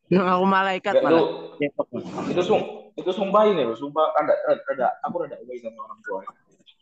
yang 0.08 0.25
aku 0.25 0.44
malaikat 0.49 0.94
itu 0.99 1.04
malah 1.04 1.25
Depok 1.61 1.87
itu 2.32 2.42
sum 2.42 2.61
itu 2.99 3.11
sumpah 3.14 3.47
ini 3.47 3.62
loh, 3.62 3.78
sumpah 3.78 4.11
ada 4.18 4.35
ada 4.50 4.87
aku 5.06 5.23
ada 5.23 5.38
away 5.38 5.62
sama 5.62 5.78
orang 5.87 6.00
tua. 6.02 6.20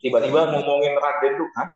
Tiba-tiba 0.01 0.49
ngomongin 0.49 0.93
Raden 0.97 1.33
tuh, 1.37 1.49
hah? 1.57 1.67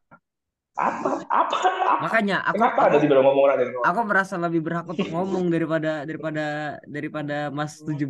Apa? 0.78 1.10
Apa? 1.30 1.56
Apa? 1.62 1.94
makanya 2.02 2.42
aku 2.48 2.58
Kenapa 2.58 2.80
aku, 2.80 2.90
ada 2.90 2.98
di 2.98 3.08
dalam 3.12 3.24
ngomong 3.30 3.46
Raden? 3.54 3.68
aku 3.86 4.00
merasa 4.08 4.36
lebih 4.42 4.62
berhak 4.66 4.86
untuk 4.90 5.06
ngomong 5.12 5.46
daripada 5.54 5.92
daripada 6.08 6.46
daripada 6.90 7.38
Mas 7.54 7.78
17 7.84 8.02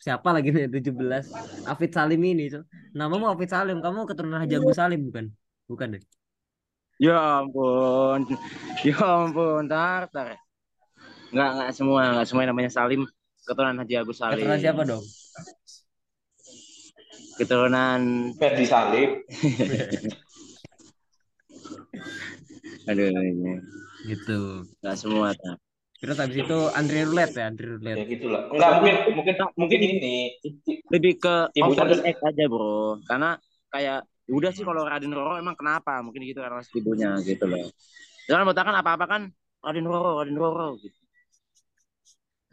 siapa 0.00 0.28
lagi 0.34 0.50
nih 0.50 0.66
17 0.66 1.70
Afid 1.70 1.90
Salim 1.94 2.20
ini 2.24 2.50
tuh 2.50 2.64
namamu 2.96 3.28
Afid 3.30 3.52
Salim 3.52 3.78
kamu 3.84 4.08
keturunan 4.08 4.40
Haji 4.42 4.54
Agus 4.58 4.74
Salim 4.80 5.04
bukan 5.06 5.30
bukan 5.66 5.98
deh. 5.98 6.02
Ya 7.02 7.42
ampun. 7.42 8.26
Ya 8.86 8.98
ampun 9.00 9.66
tar 9.66 10.06
tar 10.14 10.38
nggak 11.34 11.50
nggak 11.58 11.70
semua 11.74 12.02
nggak 12.14 12.26
semua 12.30 12.42
yang 12.46 12.52
namanya 12.54 12.70
Salim. 12.70 13.02
Keturunan 13.44 13.76
Haji 13.82 13.94
Agus 13.98 14.22
Salim. 14.22 14.38
Keturunan 14.38 14.60
siapa 14.62 14.82
dong? 14.86 15.04
Keturunan 17.36 18.00
Ferdi 18.38 18.64
Salim. 18.64 19.10
aduh 22.88 23.06
ini. 23.10 23.58
Gitu. 24.06 24.62
Nggak 24.80 24.96
semua 24.96 25.34
tar. 25.34 25.58
terus 26.04 26.20
habis 26.20 26.36
itu 26.36 26.58
Andre 26.76 27.08
Roulette 27.08 27.40
ya 27.40 27.48
Andre 27.48 27.64
Ya 27.64 27.72
Roulette 27.80 28.04
gitulah. 28.12 28.42
Enggak 28.52 28.70
mungkin 28.76 28.94
mungkin 29.16 29.34
mungkin 29.56 29.80
ini. 29.80 30.16
Lebih 30.92 31.16
ke 31.16 31.48
Ibu 31.56 31.72
over 31.72 31.96
aja 32.04 32.44
bro. 32.44 33.00
Karena 33.08 33.40
kayak 33.72 34.04
ya 34.04 34.13
udah 34.24 34.50
sih 34.56 34.64
kalau 34.64 34.88
Raden 34.88 35.12
Roro 35.12 35.36
emang 35.36 35.56
kenapa 35.56 36.00
mungkin 36.00 36.24
gitu 36.24 36.40
karena 36.40 36.64
ibunya 36.72 37.10
gitu 37.20 37.44
loh 37.44 37.68
jangan 38.24 38.56
kan 38.56 38.76
apa 38.80 38.90
apa 38.96 39.04
kan 39.04 39.22
Raden 39.60 39.84
Roro 39.84 40.20
Raden 40.20 40.38
Roro 40.38 40.80
gitu 40.80 40.98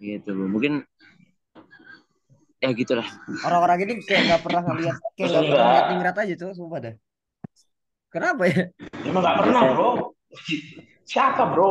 gitu 0.01 0.29
Bu. 0.33 0.45
mungkin 0.49 0.83
ya 2.61 2.69
gitulah 2.73 3.05
Orang-orang 3.45 3.89
ini 3.89 3.93
kayak 4.05 4.21
nggak 4.27 4.41
pernah 4.43 4.61
ngeliat 4.65 4.97
kayak 5.17 5.29
nggak 5.29 5.45
pernah 5.49 5.65
ngeliat 5.65 5.87
ningrat 5.93 6.15
aja 6.21 6.33
tuh, 6.37 6.51
sumpah 6.53 6.79
dah. 6.81 6.95
Kenapa 8.11 8.43
ya? 8.43 8.67
Emang 9.07 9.23
nggak 9.23 9.37
pernah 9.39 9.61
bro. 9.71 9.89
Siapa 11.07 11.43
bro? 11.55 11.69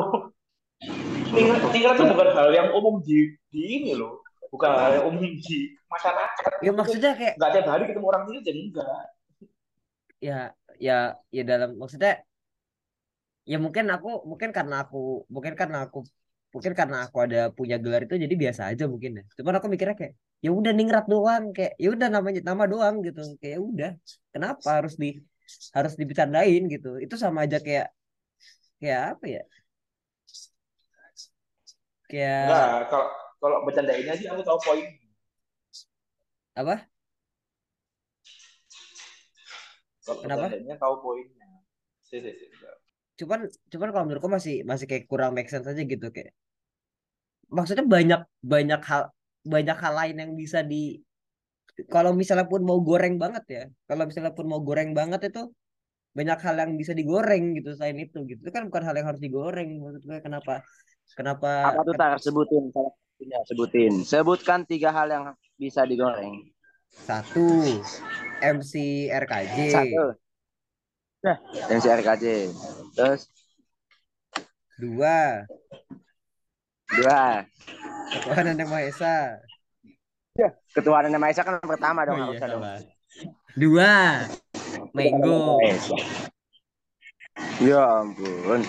Tinggal, 1.30 1.56
tinggal 1.70 1.92
itu 1.94 2.04
bukan 2.10 2.28
hal 2.32 2.48
yang 2.50 2.68
umum 2.72 2.98
di, 3.04 3.28
di 3.52 3.60
ini 3.76 3.92
loh. 3.94 4.24
Bukan 4.48 4.66
hal 4.72 4.90
yang 4.98 5.04
umum 5.12 5.22
di 5.22 5.58
masyarakat. 5.86 6.64
Ya 6.64 6.72
maksudnya 6.72 7.12
kayak 7.14 7.34
Nggak 7.36 7.50
tiap 7.54 7.66
hari 7.68 7.82
ketemu 7.86 8.06
orang 8.08 8.22
ini 8.32 8.38
jadi 8.40 8.60
enggak. 8.72 9.04
Ya 10.26 10.32
ya 10.86 10.92
ya 11.36 11.42
dalam 11.50 11.70
maksudnya 11.80 12.12
ya 13.50 13.56
mungkin 13.64 13.84
aku 13.94 14.08
mungkin 14.30 14.50
karena 14.56 14.74
aku 14.84 14.96
mungkin 15.34 15.54
karena 15.60 15.78
aku 15.86 15.98
mungkin 16.54 16.72
karena 16.74 16.96
aku 17.06 17.16
ada 17.24 17.38
punya 17.58 17.76
gelar 17.82 18.02
itu 18.06 18.14
jadi 18.24 18.34
biasa 18.42 18.62
aja 18.70 18.84
mungkin 18.92 19.10
ya. 19.18 19.22
Cuman 19.38 19.54
aku 19.58 19.66
mikirnya 19.72 19.96
kayak 20.00 20.14
ya 20.44 20.50
udah 20.58 20.72
ningrat 20.78 21.04
doang 21.12 21.44
kayak 21.56 21.72
ya 21.82 21.88
udah 21.94 22.08
namanya 22.10 22.40
nama 22.42 22.64
doang 22.72 22.94
gitu. 23.06 23.20
Kayak 23.40 23.52
ya 23.54 23.60
udah. 23.70 23.90
Kenapa 24.34 24.68
harus 24.78 24.94
di 25.02 25.08
harus 25.76 25.92
dibicarain 26.00 26.62
gitu. 26.74 26.88
Itu 27.04 27.14
sama 27.22 27.46
aja 27.46 27.58
kayak 27.66 27.86
kayak 28.82 29.00
apa 29.14 29.24
ya? 29.34 29.42
Kayak 32.10 32.42
Enggak, 32.42 32.66
kalau 32.90 33.06
kalau 33.40 33.56
bercanda 33.64 33.92
ini 33.94 34.08
aja 34.10 34.26
aku 34.34 34.42
tahu 34.42 34.58
poin. 34.66 34.84
apa? 36.58 36.74
Kalau 40.10 40.22
Kenapa? 40.26 40.46
tahu 40.82 40.94
poinnya. 40.98 41.46
Si, 42.02 42.18
si, 42.18 42.30
si. 42.34 42.46
Cuman 43.22 43.46
cuman 43.46 43.88
kalau 43.94 44.04
menurutku 44.10 44.26
masih 44.26 44.66
masih 44.66 44.90
kayak 44.90 45.06
kurang 45.06 45.38
make 45.38 45.46
sense 45.46 45.70
aja 45.70 45.82
gitu 45.86 46.10
kayak. 46.10 46.34
Maksudnya 47.50 47.86
banyak 47.86 48.20
banyak 48.42 48.82
hal 48.82 49.14
banyak 49.46 49.78
hal 49.78 49.94
lain 49.94 50.16
yang 50.18 50.32
bisa 50.34 50.66
di 50.66 50.98
kalau 51.88 52.12
misalnya 52.12 52.44
pun 52.44 52.60
mau 52.60 52.82
goreng 52.82 53.16
banget 53.16 53.44
ya 53.48 53.64
kalau 53.88 54.04
misalnya 54.04 54.36
pun 54.36 54.44
mau 54.44 54.60
goreng 54.60 54.92
banget 54.92 55.32
itu 55.32 55.48
banyak 56.12 56.38
hal 56.42 56.56
yang 56.58 56.72
bisa 56.76 56.92
digoreng 56.92 57.56
gitu 57.56 57.72
selain 57.78 57.96
itu 57.96 58.18
gitu 58.26 58.40
itu 58.42 58.52
kan 58.52 58.66
bukan 58.68 58.82
hal 58.84 58.94
yang 58.98 59.08
harus 59.08 59.22
digoreng 59.22 59.80
maksud 59.80 60.02
gue 60.04 60.18
kenapa 60.20 60.60
kenapa 61.14 61.72
apa 61.72 61.80
tuh 61.86 61.94
tar 61.96 62.18
sebutin 62.18 62.68
salah 62.74 62.92
satunya 62.92 63.38
sebutin 63.46 63.92
sebutkan 64.04 64.60
tiga 64.66 64.90
hal 64.92 65.08
yang 65.08 65.24
bisa 65.56 65.86
digoreng 65.86 66.50
satu 66.90 67.62
MC 68.40 68.72
RKJ 69.08 69.56
satu. 69.70 70.04
Nah 71.20 71.36
MC 71.68 71.84
RKJ 71.86 72.24
terus? 72.92 73.28
Dua. 74.80 75.44
Dua. 76.88 77.44
Ketuhanan 78.10 78.58
yang 78.58 78.68
maha 78.72 78.88
esa. 78.88 79.16
Ketua 80.72 81.04
Nana 81.04 81.20
Maisa 81.20 81.44
kan 81.44 81.60
pertama 81.60 82.00
dong 82.08 82.16
Oh 82.16 82.32
iya, 82.32 82.48
dong. 82.48 82.64
dua. 83.60 83.94
Maisa. 84.96 85.94
ya 87.60 87.80
ampun. 88.00 88.60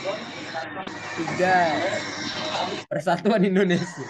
Tiga. 1.16 1.58
Persatuan 2.92 3.42
Indonesia. 3.48 4.04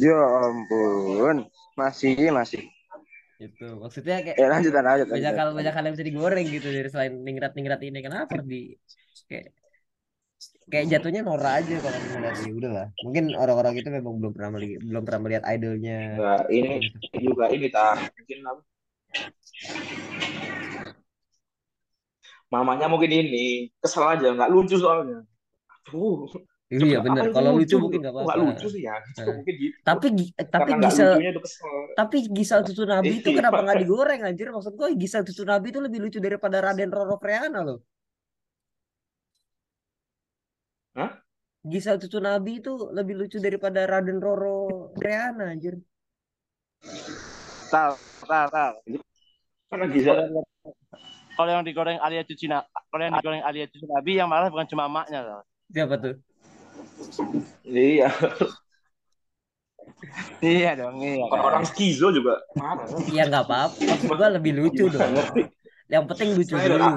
Ya 0.00 0.16
ampun. 0.16 1.44
Masih 1.76 2.16
masih 2.32 2.64
itu 3.40 3.66
maksudnya 3.80 4.20
kayak 4.20 4.36
eh 4.36 4.48
lanjut 4.52 4.72
lanjut 4.76 4.84
lanjut. 4.84 5.06
banyak 5.16 5.34
hal 5.40 5.48
banyak 5.56 5.72
hal 5.72 5.84
yang 5.88 5.94
bisa 5.96 6.04
digoreng 6.04 6.46
gitu 6.52 6.68
dari 6.68 6.88
selain 6.92 7.14
ningrat 7.24 7.52
ningrat 7.56 7.80
ini. 7.80 7.98
Kenapa 8.04 8.36
di 8.44 8.76
kayak 9.24 9.56
kayak 10.68 10.86
jatuhnya 10.92 11.24
Nora 11.24 11.56
aja 11.56 11.76
kalau 11.80 11.98
ngeliat. 11.98 12.36
Ya 12.36 12.52
udahlah. 12.52 12.86
Mungkin 13.00 13.24
orang-orang 13.32 13.74
itu 13.80 13.88
memang 13.88 14.14
belum 14.20 14.32
pernah 14.36 14.50
melihat 14.60 14.80
belum 14.84 15.02
pernah 15.08 15.20
melihat 15.24 15.44
idolnya. 15.48 15.98
Enggak, 16.20 16.40
ini 16.52 16.70
juga 17.16 17.44
ini 17.48 17.66
tak 17.72 17.92
mungkin 18.12 18.38
apa? 18.44 18.62
Mamanya 22.52 22.86
mungkin 22.92 23.10
ini. 23.10 23.72
Kesel 23.80 24.04
aja 24.04 24.26
nggak 24.36 24.50
lucu 24.52 24.76
soalnya. 24.76 25.24
Aduh, 25.88 26.28
iya 26.70 27.02
itu 27.02 27.32
kalau 27.34 27.50
lucu 27.58 27.76
mungkin 27.76 27.98
nggak 27.98 28.14
Nggak 28.14 28.26
apa-apa 28.30 28.42
lucu 28.46 28.66
sih 28.70 28.82
ya, 28.86 28.94
Eh. 28.94 29.26
mungkin 29.26 29.54
gitu. 29.58 29.76
tapi 29.82 30.06
gi- 30.14 30.32
tapi 30.38 30.70
Karena 30.70 30.82
Gisel 30.86 31.10
tapi 31.92 32.16
Gisel 32.30 32.60
Tsunabi 32.62 33.12
itu 33.18 33.28
Iya. 33.28 33.36
kenapa 33.42 33.58
nggak 33.60 33.78
digoreng 33.82 34.20
anjir 34.22 34.46
maksud 34.48 34.72
gue 34.74 34.88
Gisel 34.94 35.22
Tsunabi 35.24 35.66
itu 35.68 35.80
lebih 35.82 35.98
lucu 36.00 36.18
daripada 36.18 36.62
Raden 36.62 36.88
Roro 36.88 37.18
Freana 37.18 37.60
loh 37.60 37.82
Hah? 40.94 41.10
Gisel 41.62 41.98
Tsunabi 41.98 42.52
itu 42.58 42.72
lebih 42.88 43.14
lucu 43.16 43.36
daripada 43.36 43.84
Raden 43.84 44.18
Roro 44.18 44.56
Freana 44.94 45.50
anjir 45.50 45.74
Tal, 47.68 47.94
tal, 48.24 48.46
tal. 48.48 48.72
Karena 49.68 49.86
Giza 49.86 50.10
Kalau 51.30 51.50
yang 51.50 51.62
digoreng 51.62 51.98
Alia 51.98 52.20
cuci 52.20 52.46
na- 52.46 52.66
kalau 52.88 53.02
yang 53.02 53.14
digoreng 53.14 53.40
Alia 53.40 53.64
cuci 53.64 53.86
Nabi 53.86 54.12
yang 54.14 54.26
marah 54.26 54.48
bukan 54.48 54.66
cuma 54.66 54.86
emaknya 54.86 55.20
loh. 55.20 55.42
siapa 55.68 55.94
tuh 55.96 56.18
iya, 57.66 58.08
Iya 60.40 60.70
dong, 60.80 60.96
iya. 61.04 61.20
kan. 61.20 61.28
orang-orang 61.36 61.64
skizo 61.68 62.08
juga 62.08 62.40
marah. 62.56 62.88
ya 63.12 63.28
nggak 63.28 63.44
apa-apa 63.44 63.76
maksud 63.76 64.32
lebih 64.40 64.52
lucu 64.56 64.88
Gimana 64.88 65.20
dong 65.20 65.36
yang 65.92 66.04
penting 66.08 66.28
lucu 66.32 66.54
Saya 66.56 66.68
dulu 66.70 66.88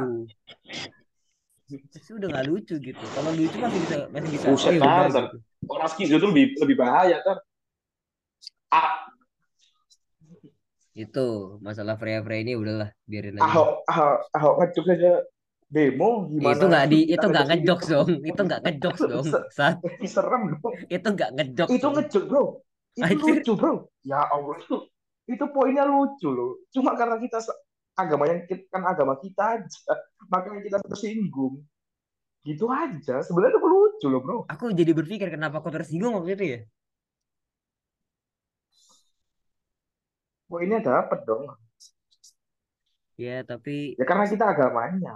udah 2.14 2.28
nggak 2.30 2.46
lucu 2.48 2.76
gitu 2.80 3.04
kalau 3.18 3.32
lucu 3.34 3.58
masih 3.60 3.80
bisa 3.84 3.98
masih 4.14 4.30
bisa 4.32 4.46
Buset, 4.54 4.70
oh, 4.70 4.74
ya 4.74 4.80
udah 4.80 5.10
Tar. 5.10 5.24
gitu. 5.28 5.38
Orang 5.68 5.88
skizo 5.92 6.14
itu 6.20 6.28
lebih 6.30 6.46
lebih 6.60 6.76
bahaya 6.78 7.18
kan. 7.24 7.38
Ah, 8.70 8.94
itu 10.94 11.58
masalah 11.60 11.98
Freya 11.98 12.22
Freya 12.22 12.42
ini 12.46 12.54
udahlah 12.54 12.90
biarin 13.10 13.38
aja 13.42 13.50
Ahok, 13.50 13.70
Ahok, 13.90 14.18
Ahok 14.38 14.54
ngecuk 14.62 14.86
aja 14.94 15.12
demo 15.74 16.10
gimana? 16.32 16.54
itu 16.56 16.66
nggak 16.72 16.86
di 16.92 17.00
itu 17.14 17.26
nggak 17.32 17.46
gitu? 17.50 17.90
dong 17.90 18.10
itu 18.30 18.42
nggak 18.48 18.60
ngejokes 18.64 19.02
dong 19.12 19.26
saat 19.58 19.76
Serem 20.14 20.42
dong. 20.54 20.76
itu 20.96 21.08
nggak 21.16 21.30
ngejokes 21.36 21.72
Itu 21.78 21.88
ngejok 21.96 22.24
bro. 22.30 22.44
Itu 22.94 23.04
Anjir. 23.10 23.36
lucu 23.42 23.52
bro. 23.60 23.74
Ya 24.06 24.20
Allah 24.34 24.56
itu 24.62 24.76
itu 25.34 25.46
poinnya 25.56 25.84
lucu 25.88 26.28
loh. 26.30 26.52
Cuma 26.76 26.92
karena 27.00 27.16
kita 27.24 27.38
agama 27.96 28.24
yang 28.30 28.40
kan 28.74 28.84
agama 28.86 29.14
kita 29.24 29.44
aja, 29.62 29.94
makanya 30.34 30.62
kita 30.68 30.78
tersinggung. 30.86 31.54
Gitu 32.48 32.66
aja. 32.70 33.16
Sebenarnya 33.26 33.54
itu 33.58 33.62
lucu 33.76 34.08
loh 34.14 34.22
bro. 34.26 34.38
aku 34.52 34.64
jadi 34.80 34.92
berpikir 35.00 35.28
kenapa 35.36 35.56
aku 35.64 35.70
tersinggung 35.76 36.14
waktu 36.20 36.32
itu 36.38 36.46
ya 36.54 36.60
Poinnya 40.50 40.80
dapat 40.88 41.20
dong. 41.28 41.44
ya 43.18 43.46
tapi 43.50 43.72
Ya 44.00 44.06
karena 44.10 44.26
kita 44.26 44.46
agamanya 44.54 45.14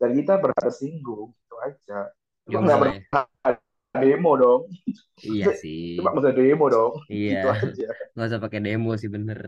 dan 0.00 0.10
kita 0.18 0.32
berhak 0.42 0.60
tersinggung 0.60 1.30
gitu 1.36 1.56
aja. 1.62 2.08
Cuma 2.46 2.58
nggak 2.66 2.80
udahlah 2.80 2.82
ya. 2.96 3.00
berhak 3.12 3.58
demo 4.02 4.32
dong. 4.42 4.62
iya 5.26 5.46
sih 5.62 5.78
Cuma 5.96 6.08
nggak 6.12 6.22
usah 6.24 6.34
demo 6.38 6.66
dong. 6.74 6.92
iya 7.14 7.32
Gitu 7.32 7.46
aja. 7.52 7.88
nggak 8.14 8.26
usah 8.28 8.40
pakai 8.44 8.60
demo 8.66 8.90
sih 9.00 9.10
bener 9.14 9.38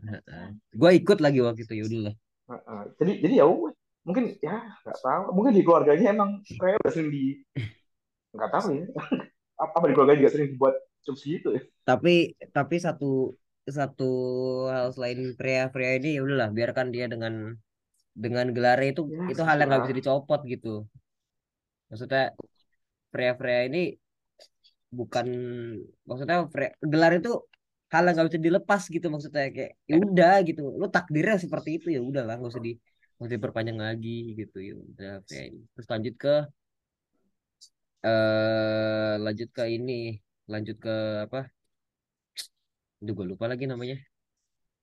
gue 0.80 0.90
ikut 1.00 1.18
lagi 1.24 1.38
waktu 1.46 1.60
itu 1.66 1.74
ya 1.80 1.84
udahlah 1.88 2.14
Heeh. 2.50 2.80
Jadi 3.00 3.12
jadi 3.24 3.34
ya 3.42 3.46
mungkin 4.06 4.24
ya 4.42 4.54
nggak 4.82 4.98
tahu. 5.04 5.22
Mungkin 5.36 5.52
di 5.56 5.62
keluarganya 5.66 6.06
emang 6.14 6.30
kayak 6.60 6.76
udah 6.82 6.92
sering 6.92 7.10
di 7.14 7.22
nggak 8.36 8.50
tahu 8.52 8.68
ya. 8.78 8.84
Apa 9.60 9.76
di 9.88 9.94
keluarganya 9.94 10.20
juga 10.24 10.32
sering 10.34 10.48
dibuat 10.56 10.74
jokes 11.06 11.22
gitu 11.26 11.48
ya. 11.58 11.62
tapi 11.88 12.10
tapi 12.56 12.76
satu 12.86 13.34
satu 13.78 14.04
hal 14.74 14.86
selain 14.94 15.18
pria-pria 15.38 15.90
ini 15.98 16.08
ya 16.18 16.20
udahlah 16.26 16.50
biarkan 16.56 16.88
dia 16.94 17.06
dengan 17.12 17.34
dengan 18.12 18.46
gelarnya 18.56 18.88
itu 18.92 19.02
Ya, 19.08 19.24
itu 19.32 19.42
hal 19.48 19.56
yang 19.60 19.68
nggak 19.72 19.82
bisa 19.88 19.96
dicopot 19.98 20.40
gitu. 20.52 20.84
Maksudnya 21.90 22.22
pria-pria 23.12 23.60
ini 23.68 23.82
bukan 24.92 25.26
maksudnya 26.08 26.36
Freya- 26.52 26.76
gelar 26.92 27.12
itu 27.18 27.30
hal 27.92 28.02
yang 28.06 28.14
nggak 28.16 28.28
bisa 28.28 28.40
dilepas 28.48 28.82
gitu 28.94 29.06
maksudnya. 29.12 29.42
Kayak 29.56 29.72
ya 29.90 29.96
udah 30.06 30.34
gitu. 30.48 30.60
Lu 30.80 30.86
takdirnya 30.92 31.36
seperti 31.40 31.70
itu 31.80 31.88
ya 31.96 32.00
udahlah 32.00 32.34
nggak 32.38 32.52
usah 32.52 32.62
di 32.66 32.72
nggak 33.16 33.26
usah 33.28 33.36
diperpanjang 33.38 33.78
lagi 33.78 34.16
gitu 34.40 34.58
ya 34.68 34.74
udah 34.76 35.12
ini. 35.28 35.62
terus 35.72 35.86
lanjut 35.92 36.14
ke 36.20 36.34
eh 38.06 39.12
lanjut 39.24 39.48
ke 39.56 39.62
ini 39.76 39.92
lanjut 40.52 40.76
ke 40.84 40.90
apa? 41.26 41.38
Juga 43.08 43.22
lupa 43.30 43.44
lagi 43.50 43.64
namanya 43.66 43.96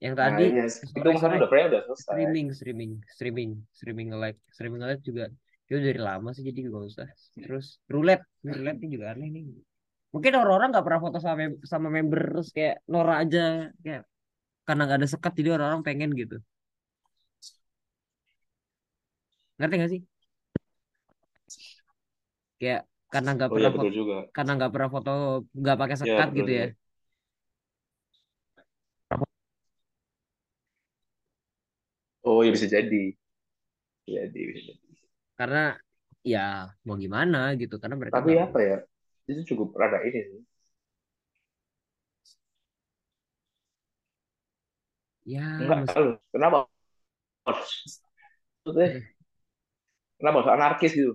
yang 0.05 0.15
Nah, 0.23 0.37
tadi 0.37 0.43
iya. 0.47 0.63
Itu 0.99 1.07
sore 1.07 1.11
kan 1.13 1.19
sore 1.21 1.37
udah 1.37 1.49
pernah 1.51 1.65
udah 1.71 1.81
selesai. 1.87 2.03
streaming 2.03 2.47
streaming 2.57 2.91
streaming 3.15 3.51
streaming 3.77 4.09
live 4.21 4.37
streaming 4.55 4.83
live 4.89 5.01
juga 5.09 5.23
itu 5.69 5.77
dari 5.87 5.99
lama 6.09 6.29
sih 6.35 6.43
jadi 6.49 6.59
gak 6.73 6.83
usah 6.91 7.07
terus 7.43 7.65
roulette 7.93 8.25
roulette 8.55 8.79
ini 8.83 8.89
juga 8.95 9.05
aneh 9.13 9.27
nih 9.35 9.43
mungkin 10.13 10.31
orang-orang 10.41 10.69
nggak 10.73 10.85
pernah 10.87 11.01
foto 11.05 11.17
sama 11.25 11.43
sama 11.71 11.87
member 11.97 12.19
terus 12.33 12.47
kayak 12.55 12.75
Nora 12.91 13.13
aja 13.23 13.39
kayak 13.83 14.01
karena 14.67 14.81
nggak 14.87 14.99
ada 15.01 15.09
sekat 15.13 15.31
jadi 15.39 15.49
orang-orang 15.55 15.83
pengen 15.87 16.11
gitu 16.21 16.35
ngerti 19.57 19.75
gak 19.81 19.89
sih 19.93 20.01
kayak 22.59 22.79
karena 23.13 23.29
nggak 23.35 23.51
Oh 23.51 23.57
iya 23.61 23.69
pernah 23.69 23.71
betul 23.73 23.89
foto 23.89 23.93
juga. 23.97 24.15
karena 24.35 24.51
nggak 24.57 24.71
pernah 24.73 24.89
foto 24.95 25.09
nggak 25.61 25.77
pakai 25.81 25.97
Ya 26.07 26.13
sekat 26.13 26.27
betul 26.27 26.35
gitu 26.37 26.51
ya 26.59 26.63
betul. 26.63 26.69
Iya 32.49 32.55
bisa 32.55 32.67
jadi. 32.75 32.97
Jadi 34.09 34.39
bisa 34.49 34.61
jadi. 34.75 34.87
karena 35.39 35.59
ya 36.33 36.39
mau 36.85 36.95
gimana 37.03 37.37
gitu 37.61 37.73
karena 37.81 37.95
mereka 38.01 38.19
Tapi 38.19 38.31
apa 38.45 38.59
ya? 38.69 38.77
Itu 39.29 39.41
cukup 39.53 39.67
rada 39.81 39.99
ini 40.07 40.19
sih. 40.29 40.41
ya 45.25 45.43
Enggak, 45.59 45.79
loh. 45.99 46.15
kenapa? 46.33 46.57
Maksudnya, 48.65 48.93
eh, 48.93 49.03
kenapa 50.19 50.35
harus 50.43 50.51
anarkis 50.51 50.91
gitu? 50.95 51.13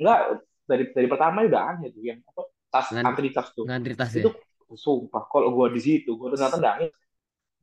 Enggak, 0.00 0.20
dari 0.68 0.84
dari 0.92 1.08
pertama 1.10 1.38
udah 1.46 1.62
aneh 1.76 1.88
tuh 1.94 2.02
yang 2.04 2.20
apa 2.26 2.42
tas 2.72 2.88
ngan 2.92 3.06
antri 3.06 3.28
tas 3.34 3.48
tuh. 3.56 3.66
ngantri 3.66 3.92
tas 4.00 4.12
ya 4.22 4.26
Itu 4.26 4.34
sumpah 4.74 5.24
kalau 5.32 5.50
gua 5.54 5.68
di 5.72 5.80
situ, 5.82 6.16
gua 6.18 6.34
tuh 6.34 6.40
tendangin, 6.54 6.90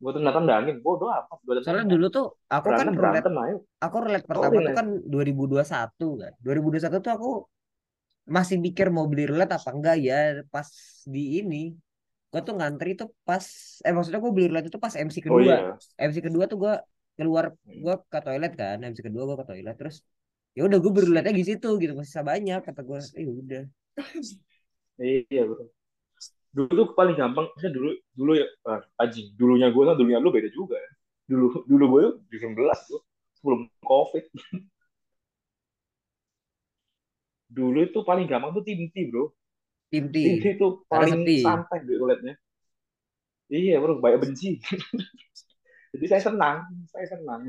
gua 0.02 0.10
tuh 0.14 0.22
tendangin, 0.36 0.74
bodoh 0.84 1.08
amat, 1.18 1.38
gua 1.46 1.52
soalnya 1.64 1.86
dulu 1.92 2.06
tuh 2.16 2.26
aku 2.54 2.68
kan 2.78 2.88
Berantem 2.98 3.34
ayo. 3.44 3.56
aku 3.84 3.96
roulette 4.02 4.26
pertama 4.30 4.46
Sorry 4.48 4.56
tuh 4.58 4.72
nih. 4.72 4.76
kan 4.78 4.86
2021 5.12 6.06
kan 6.22 6.32
2021 6.44 7.00
tuh 7.06 7.12
aku 7.16 7.28
masih 8.36 8.56
mikir 8.66 8.86
mau 8.94 9.04
beli 9.10 9.24
roulette 9.30 9.54
apa 9.58 9.68
enggak 9.76 9.96
ya 10.08 10.16
pas 10.54 10.68
di 11.14 11.22
ini 11.40 11.56
gua 12.32 12.40
tuh 12.46 12.54
ngantri 12.58 12.90
tuh 13.00 13.08
pas 13.28 13.44
eh 13.86 13.92
maksudnya 13.96 14.20
gua 14.24 14.32
beli 14.36 14.46
roulette 14.50 14.68
itu 14.72 14.80
pas 14.86 14.94
MC 15.06 15.16
Oh 15.30 15.40
kedua 15.40 15.44
iya. 15.44 15.56
MC 16.08 16.18
kedua 16.26 16.44
tuh 16.50 16.58
gua 16.62 16.74
keluar 17.18 17.44
gua 17.84 17.94
ke 18.12 18.18
toilet 18.26 18.52
kan 18.60 18.76
MC 18.90 18.98
kedua 19.06 19.22
gua 19.28 19.36
ke 19.40 19.46
toilet 19.50 19.74
terus 19.80 19.96
ya 20.56 20.62
udah 20.68 20.78
gue 20.82 20.90
beli 20.94 21.06
roulette 21.10 21.30
di 21.40 21.44
situ 21.50 21.68
gitu 21.82 21.92
masih 21.98 22.10
sisa 22.14 22.22
banyak 22.30 22.58
kata 22.66 22.80
gua 22.88 22.98
eh 23.18 23.26
udah 23.42 23.62
Iya 24.98 25.42
bro. 25.48 25.64
Dulu 26.54 26.70
tuh 26.70 26.88
paling 26.94 27.16
gampang, 27.18 27.50
maksudnya 27.50 27.74
dulu 27.74 27.90
dulu 28.14 28.32
ya, 28.38 28.46
ah, 28.70 28.80
anjing, 29.02 29.26
dulunya 29.34 29.68
gua 29.74 29.90
sama 29.90 29.98
dulunya 29.98 30.18
lu 30.22 30.30
beda 30.30 30.48
juga 30.54 30.76
ya. 30.78 30.90
Dulu 31.30 31.46
dulu 31.66 31.84
gua 31.90 32.00
tuh 32.06 32.14
19 32.30 32.78
tuh 32.90 33.00
sebelum 33.38 33.60
COVID. 33.82 34.24
Dulu 37.54 37.78
itu 37.86 38.00
paling 38.02 38.26
gampang 38.26 38.50
tuh 38.50 38.64
tim 38.66 38.90
T 38.90 38.96
bro. 39.10 39.30
tim 39.90 40.04
T 40.42 40.42
Tim 40.42 40.72
karena 40.90 41.06
paling 41.14 41.22
santai 41.38 41.78
di 41.86 41.94
roulette-nya. 42.00 42.34
Iya 43.52 43.74
bro, 43.82 43.92
banyak 44.02 44.20
benci. 44.24 44.48
Jadi 45.94 46.04
saya 46.10 46.22
senang, 46.26 46.56
saya 46.90 47.06
senang. 47.06 47.42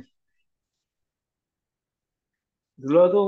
Dulu 2.82 3.02
tuh 3.14 3.28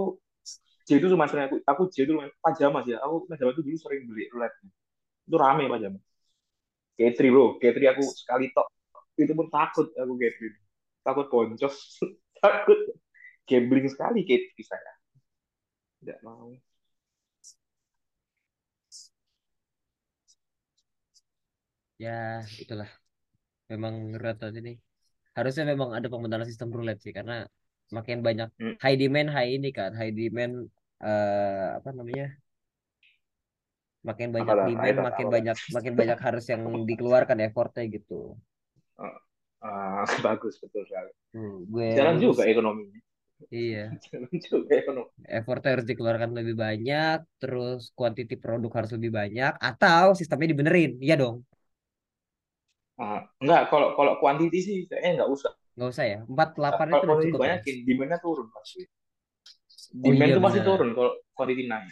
J 0.87 0.89
itu 1.03 1.07
cuma 1.11 1.25
sering 1.27 1.45
aku, 1.51 1.55
aku 1.71 1.81
J 1.93 1.95
itu 2.07 2.13
pajama 2.43 2.79
sih 2.85 2.95
ya. 2.95 2.99
Aku 3.05 3.27
pajama 3.27 3.51
tuh 3.57 3.63
dulu 3.65 3.77
sering 3.79 4.07
beli 4.07 4.23
roulette. 4.31 4.57
Itu 5.27 5.35
rame 5.35 5.67
pajama. 5.67 5.99
K3 6.97 7.19
bro, 7.29 7.45
K3 7.61 7.77
aku 7.93 8.03
sekali 8.15 8.49
tok. 8.55 8.67
Itu 9.19 9.33
pun 9.37 9.47
takut 9.53 9.87
aku 9.93 10.13
K3. 10.17 10.39
Takut 11.05 11.25
boncos. 11.29 11.75
takut. 12.43 12.79
Gambling 13.47 13.87
sekali 13.91 14.23
K3 14.27 14.47
saya. 14.63 14.93
Tidak 16.01 16.19
mau. 16.25 16.51
ya 21.97 22.45
itulah 22.61 22.89
memang 23.71 23.93
aja 24.21 24.59
nih 24.67 24.77
harusnya 25.37 25.63
memang 25.73 25.89
ada 25.97 26.07
pembenaran 26.13 26.45
sistem 26.45 26.69
roulette 26.69 27.01
sih 27.05 27.13
karena 27.17 27.45
makin 27.93 28.19
banyak 28.27 28.49
Hmm. 28.61 28.75
high 28.83 28.97
demand 29.01 29.29
high 29.35 29.49
ini 29.57 29.69
kan 29.73 29.91
high 29.99 30.13
demand 30.13 30.53
eh 31.01 31.67
apa 31.77 31.89
namanya 31.97 32.25
makin 34.07 34.29
banyak 34.35 34.57
demand 34.65 34.99
makin 35.07 35.27
tahu. 35.29 35.31
banyak 35.35 35.57
makin 35.75 35.93
banyak 35.99 36.19
harus 36.25 36.45
yang 36.53 36.63
dikeluarkan 36.89 37.37
effortnya 37.47 37.83
gitu 37.95 38.13
Ah, 39.61 40.05
bagus 40.25 40.55
betul 40.61 40.83
sekali. 40.89 41.11
hmm, 41.33 41.55
gue 41.71 41.89
Jalan 41.95 42.17
lulus 42.17 42.39
juga 42.39 42.43
ekonominya. 42.51 42.99
iya 43.51 43.99
Jalan 44.05 44.33
juga 44.41 44.71
ekonomi. 44.81 45.11
effortnya 45.37 45.69
harus 45.73 45.87
dikeluarkan 45.91 46.31
lebih 46.39 46.55
banyak 46.65 47.17
terus 47.41 47.79
quantity 47.97 48.35
produk 48.43 48.71
harus 48.77 48.91
lebih 48.95 49.11
banyak 49.19 49.51
atau 49.69 50.05
sistemnya 50.19 50.47
dibenerin 50.53 50.91
iya 51.05 51.15
dong 51.21 51.37
Ah, 53.03 53.19
enggak, 53.41 53.61
kalau 53.71 53.87
kalau 53.97 54.13
quantity 54.21 54.59
sih 54.67 54.77
kayaknya 54.89 55.09
enggak 55.15 55.29
usah. 55.35 55.51
nggak 55.75 55.89
usah 55.93 56.05
ya 56.11 56.17
48 56.31 56.87
itu 56.95 57.03
Kalau 57.05 57.15
udah 57.15 57.17
cukup 57.23 57.41
ya 57.51 57.55
banyakin, 57.63 57.75
demand-nya 57.87 58.19
turun 58.23 58.47
pasti. 58.55 58.81
oh 60.05 60.13
Demand 60.13 60.21
iya 60.21 60.35
tuh 60.35 60.43
pasti 60.45 60.59
turun 60.67 60.89
kalau 60.95 61.11
quantity 61.35 61.63
naik. 61.71 61.91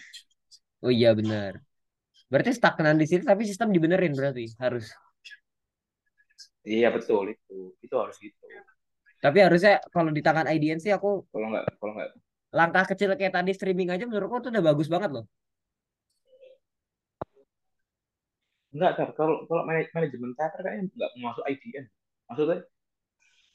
oh 0.84 0.92
iya 0.92 1.10
benar 1.18 1.65
berarti 2.32 2.52
stagnan 2.58 2.98
di 2.98 3.06
sini 3.06 3.22
tapi 3.24 3.46
sistem 3.46 3.70
dibenerin 3.70 4.14
berarti 4.14 4.50
harus 4.58 4.90
Iya 6.66 6.90
betul 6.90 7.30
itu. 7.30 7.78
Itu 7.78 7.96
harus 8.02 8.18
gitu. 8.18 8.42
Tapi 9.22 9.38
harusnya 9.38 9.78
kalau 9.94 10.10
di 10.10 10.22
tangan 10.26 10.50
IDN 10.50 10.82
sih 10.82 10.90
aku 10.90 11.30
Kalau 11.30 11.48
enggak 11.54 11.66
kalau 11.78 11.94
enggak 11.94 12.10
langkah 12.50 12.86
kecil 12.90 13.14
kayak 13.14 13.38
tadi 13.38 13.54
streaming 13.54 13.94
aja 13.94 14.10
menurutku 14.10 14.42
tuh 14.42 14.50
udah 14.50 14.64
bagus 14.66 14.90
banget 14.90 15.14
loh. 15.14 15.26
enggak 18.76 18.92
Tar. 18.98 19.10
kalau 19.16 19.48
kalau 19.48 19.64
manaj- 19.64 19.94
manajemen 19.96 20.36
teater 20.36 20.60
kayaknya 20.66 20.90
enggak 20.90 21.12
masuk 21.22 21.44
IDN. 21.48 21.86
Maksudnya 22.28 22.58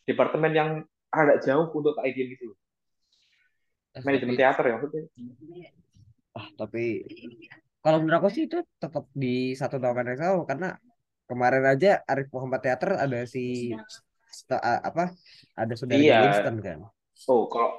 departemen 0.06 0.52
yang 0.54 0.70
agak 1.10 1.42
jauh 1.44 1.66
untuk 1.74 1.98
ke 1.98 2.00
IDN 2.08 2.28
gitu. 2.38 2.54
Manajemen 4.06 4.38
teater 4.38 4.64
ya 4.70 4.72
maksudnya. 4.78 5.02
ah, 6.38 6.46
tapi 6.54 7.02
kalau 7.84 7.98
menurut 8.00 8.16
aku 8.20 8.28
sih 8.32 8.44
itu 8.48 8.58
tetap 8.82 9.04
di 9.16 9.56
satu 9.60 9.76
naungan 9.80 10.10
yang 10.12 10.18
sama 10.20 10.44
karena 10.44 10.68
kemarin 11.28 11.64
aja 11.72 11.90
Arif 12.10 12.28
Muhammad 12.34 12.60
Teater 12.64 12.90
ada 12.98 13.18
si 13.24 13.72
apa 14.60 15.04
ada 15.56 15.72
saudaranya 15.78 16.04
Iya. 16.04 16.18
Winston 16.24 16.56
kan. 16.62 16.78
Oh, 17.28 17.46
kalau 17.52 17.70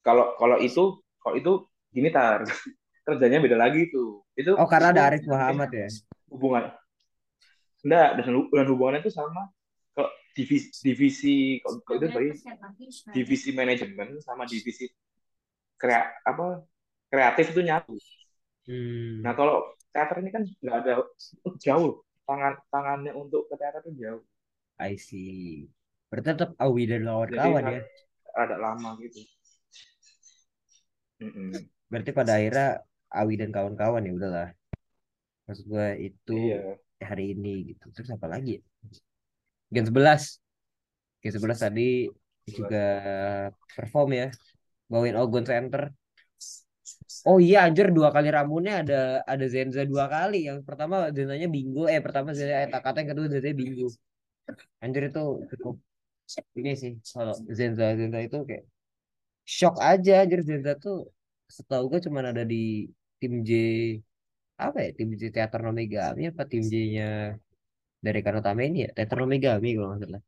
kalau 0.00 0.24
kalau 0.40 0.56
itu 0.60 0.82
kalau 1.20 1.34
itu 1.36 1.52
gini 1.92 2.08
tar 2.12 2.44
kerjanya 3.06 3.38
beda 3.42 3.56
lagi 3.56 3.90
tuh. 3.90 4.22
Itu 4.36 4.56
Oh 4.56 4.68
karena 4.68 4.88
ada 4.94 5.02
Arif 5.10 5.24
Muhammad 5.28 5.70
ya. 5.72 5.88
hubungan 6.30 6.70
enggak 7.82 8.08
dan, 8.20 8.24
dan 8.52 8.66
hubungannya 8.70 9.00
itu 9.02 9.12
sama 9.12 9.48
kalau 9.96 10.10
divisi 10.36 10.68
divisi 10.84 11.34
kalau 11.64 11.78
kalau 11.82 11.96
itu 11.98 12.06
bagi 12.12 12.32
divisi 13.16 13.50
manajemen 13.50 14.08
sama 14.22 14.46
divisi 14.46 14.86
krea 15.80 16.12
apa 16.22 16.62
kreatif 17.10 17.50
itu 17.56 17.60
nyatu. 17.66 17.94
Hmm. 18.66 19.22
Nah 19.24 19.32
kalau 19.38 19.56
teater 19.92 20.16
ini 20.22 20.30
kan 20.30 20.42
nggak 20.62 20.76
ada 20.84 20.92
jauh 21.64 21.90
tangan 22.28 22.54
tangannya 22.70 23.12
untuk 23.22 23.42
ke 23.50 23.54
teater 23.58 23.82
itu 23.84 23.92
jauh. 24.06 24.22
I 24.80 24.96
see. 24.98 25.68
Berarti 26.10 26.28
tetap 26.34 26.50
Awi 26.58 26.82
dan 26.90 27.06
Jadi 27.06 27.36
kawan-kawan 27.38 27.64
ya. 27.70 27.82
ada 28.42 28.56
lama 28.58 28.90
gitu. 29.02 29.20
Mm-mm. 31.20 31.52
Berarti 31.90 32.10
pada 32.18 32.32
akhirnya 32.38 32.66
Awi 33.20 33.34
dan 33.40 33.50
kawan-kawan 33.54 34.06
ya 34.06 34.12
udahlah. 34.18 34.48
Maksud 35.46 35.64
gue 35.72 35.86
itu 36.08 36.32
Iya. 36.36 36.80
hari 37.08 37.24
ini 37.34 37.52
gitu. 37.74 37.84
Terus 37.94 38.10
apa 38.16 38.26
lagi? 38.34 38.50
ya? 38.56 38.60
Gen 39.74 39.84
11. 39.88 40.22
Gen 41.22 41.32
11 41.36 41.60
tadi 41.64 41.82
juga 42.58 42.78
perform 43.76 44.08
ya. 44.20 44.26
Bawain 44.90 45.16
Ogon 45.22 45.44
Center. 45.50 45.82
Oh 47.28 47.38
iya 47.46 47.58
anjir 47.66 47.86
dua 47.96 48.08
kali 48.14 48.28
Ramunnya 48.36 48.72
ada 48.82 48.94
ada 49.32 49.44
Zenza 49.54 49.82
dua 49.92 50.04
kali. 50.14 50.36
Yang 50.48 50.58
pertama 50.68 50.94
Zenzanya 51.16 51.48
Bingo, 51.54 51.80
eh 51.92 52.00
pertama 52.06 52.28
Zenza 52.38 52.56
Eta 52.66 52.78
Kata, 52.84 52.96
yang 53.00 53.10
kedua 53.12 53.26
Zenza 53.32 53.50
Bingo. 53.60 53.86
Anjir 54.84 55.02
itu 55.10 55.20
cukup 55.50 55.74
ini 56.58 56.72
sih 56.82 56.92
kalau 57.14 57.34
Zenza 57.58 57.84
Zenza 57.98 58.18
itu 58.26 58.36
kayak 58.48 58.64
shock 59.56 59.74
aja 59.90 60.12
anjir 60.22 60.40
Zenza 60.48 60.72
tuh 60.84 60.96
setahu 61.56 61.84
gue 61.92 62.00
cuma 62.06 62.18
ada 62.32 62.44
di 62.52 62.56
tim 63.20 63.34
J 63.48 63.50
apa 64.64 64.78
ya 64.84 64.90
tim 64.98 65.10
J 65.20 65.22
Teater 65.34 65.60
Nomegami 65.66 66.22
apa 66.30 66.42
tim 66.50 66.62
J-nya 66.72 67.04
dari 68.06 68.20
Kanotame 68.24 68.62
ini 68.68 68.78
ya 68.84 68.90
Teater 68.96 69.18
Nomegami 69.22 69.68
kalau 69.76 69.88
nggak 69.90 70.00
salah. 70.04 70.22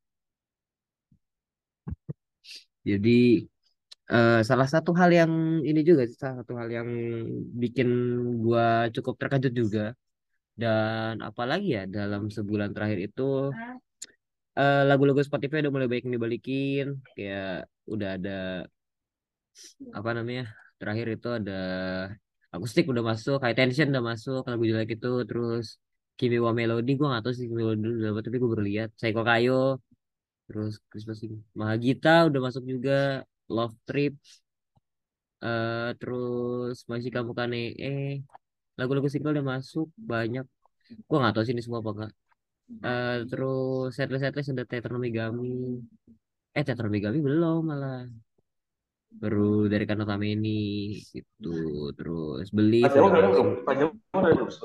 Jadi 2.88 3.11
eh, 4.14 4.40
salah 4.48 4.68
satu 4.75 4.90
hal 5.01 5.11
yang 5.20 5.33
ini 5.68 5.81
juga 5.88 6.03
sih, 6.09 6.16
salah 6.22 6.37
satu 6.40 6.53
hal 6.61 6.68
yang 6.79 6.88
bikin 7.62 7.88
gua 8.44 8.66
cukup 8.94 9.14
terkejut 9.20 9.53
juga. 9.61 9.85
Dan 10.62 11.12
apalagi 11.29 11.66
ya 11.77 11.83
dalam 11.96 12.22
sebulan 12.37 12.70
terakhir 12.77 12.98
itu 13.09 13.22
eh, 14.59 14.83
lagu-lagu 14.88 15.20
Spotify 15.29 15.57
udah 15.62 15.72
mulai 15.75 15.88
baik 15.92 16.05
dibalikin. 16.14 16.87
Kayak 17.16 17.68
udah 17.92 18.09
ada 18.16 18.31
apa 19.98 20.11
namanya 20.16 20.42
terakhir 20.81 21.07
itu 21.16 21.29
ada 21.38 21.53
akustik 22.55 22.85
udah 22.92 23.05
masuk 23.11 23.38
high 23.44 23.57
tension 23.59 23.87
udah 23.92 24.05
masuk 24.12 24.42
lagu 24.51 24.64
jelek 24.70 24.90
itu 24.96 25.09
terus 25.29 25.66
Kimi 26.18 26.37
wa 26.46 26.53
Melody 26.59 26.90
gua 26.98 27.07
nggak 27.16 27.22
tahu 27.25 27.35
sih 27.38 27.46
Kimi 27.51 27.62
wa 27.64 27.72
Melody 27.77 27.96
udah 28.01 28.11
apa 28.12 28.20
tapi 28.27 28.37
gue 28.40 28.51
baru 28.53 28.64
lihat 28.70 28.88
Psycho 28.96 29.22
Kayo 29.25 29.61
terus 30.46 30.72
Christmas 30.90 31.18
Mahagita 31.57 32.29
udah 32.29 32.40
masuk 32.46 32.64
juga 32.72 33.25
Love 33.56 33.76
Trip. 33.88 34.12
Eh 35.42 35.90
terus 36.00 36.76
masih 36.90 37.10
kamu 37.10 37.32
kane 37.38 37.74
eh 37.86 38.22
lagu-lagu 38.78 39.08
single 39.10 39.34
udah 39.34 39.46
masuk 39.54 39.88
banyak. 40.12 40.46
Gua 41.08 41.16
nggak 41.20 41.34
tahu 41.34 41.44
sih 41.46 41.54
ini 41.54 41.62
semua 41.64 41.80
apa 41.82 41.90
enggak 41.94 42.12
Eh 42.84 43.16
terus 43.30 43.90
setlist 43.96 44.22
setlist 44.24 44.50
ada 44.52 44.64
Tetromigami 44.64 45.82
eh 46.56 46.64
Tetromigami 46.64 47.18
belum 47.20 47.60
malah. 47.70 48.06
Baru 49.12 49.68
dari 49.72 49.84
Kano 49.84 50.04
Kameni 50.08 50.96
gitu. 51.12 51.92
Terus 51.98 52.48
beli 52.48 52.80
Pajama 52.86 53.08
udah 53.12 53.20
ada 53.20 53.28
belum? 53.28 53.48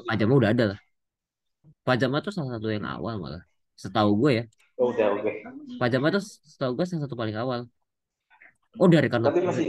Pajama 0.08 0.34
udah 0.39 0.52
ada 0.56 0.65
lah. 0.71 0.80
Pajama 1.84 2.17
tuh 2.23 2.32
salah 2.36 2.52
satu 2.56 2.67
yang 2.71 2.86
awal 2.88 3.19
malah. 3.19 3.43
Setahu 3.76 4.12
gue 4.23 4.32
ya. 4.39 4.43
Oh, 4.78 4.93
udah 4.93 5.19
oke. 5.19 5.32
Pajama 5.82 6.08
tuh 6.15 6.23
setahu 6.23 6.71
gue 6.78 6.86
salah 6.86 7.04
satu 7.10 7.15
paling 7.17 7.36
awal 7.36 7.67
oh 8.78 8.88
dari 8.88 9.08
Kano 9.08 9.28
Tapi 9.28 9.42
masih 9.42 9.68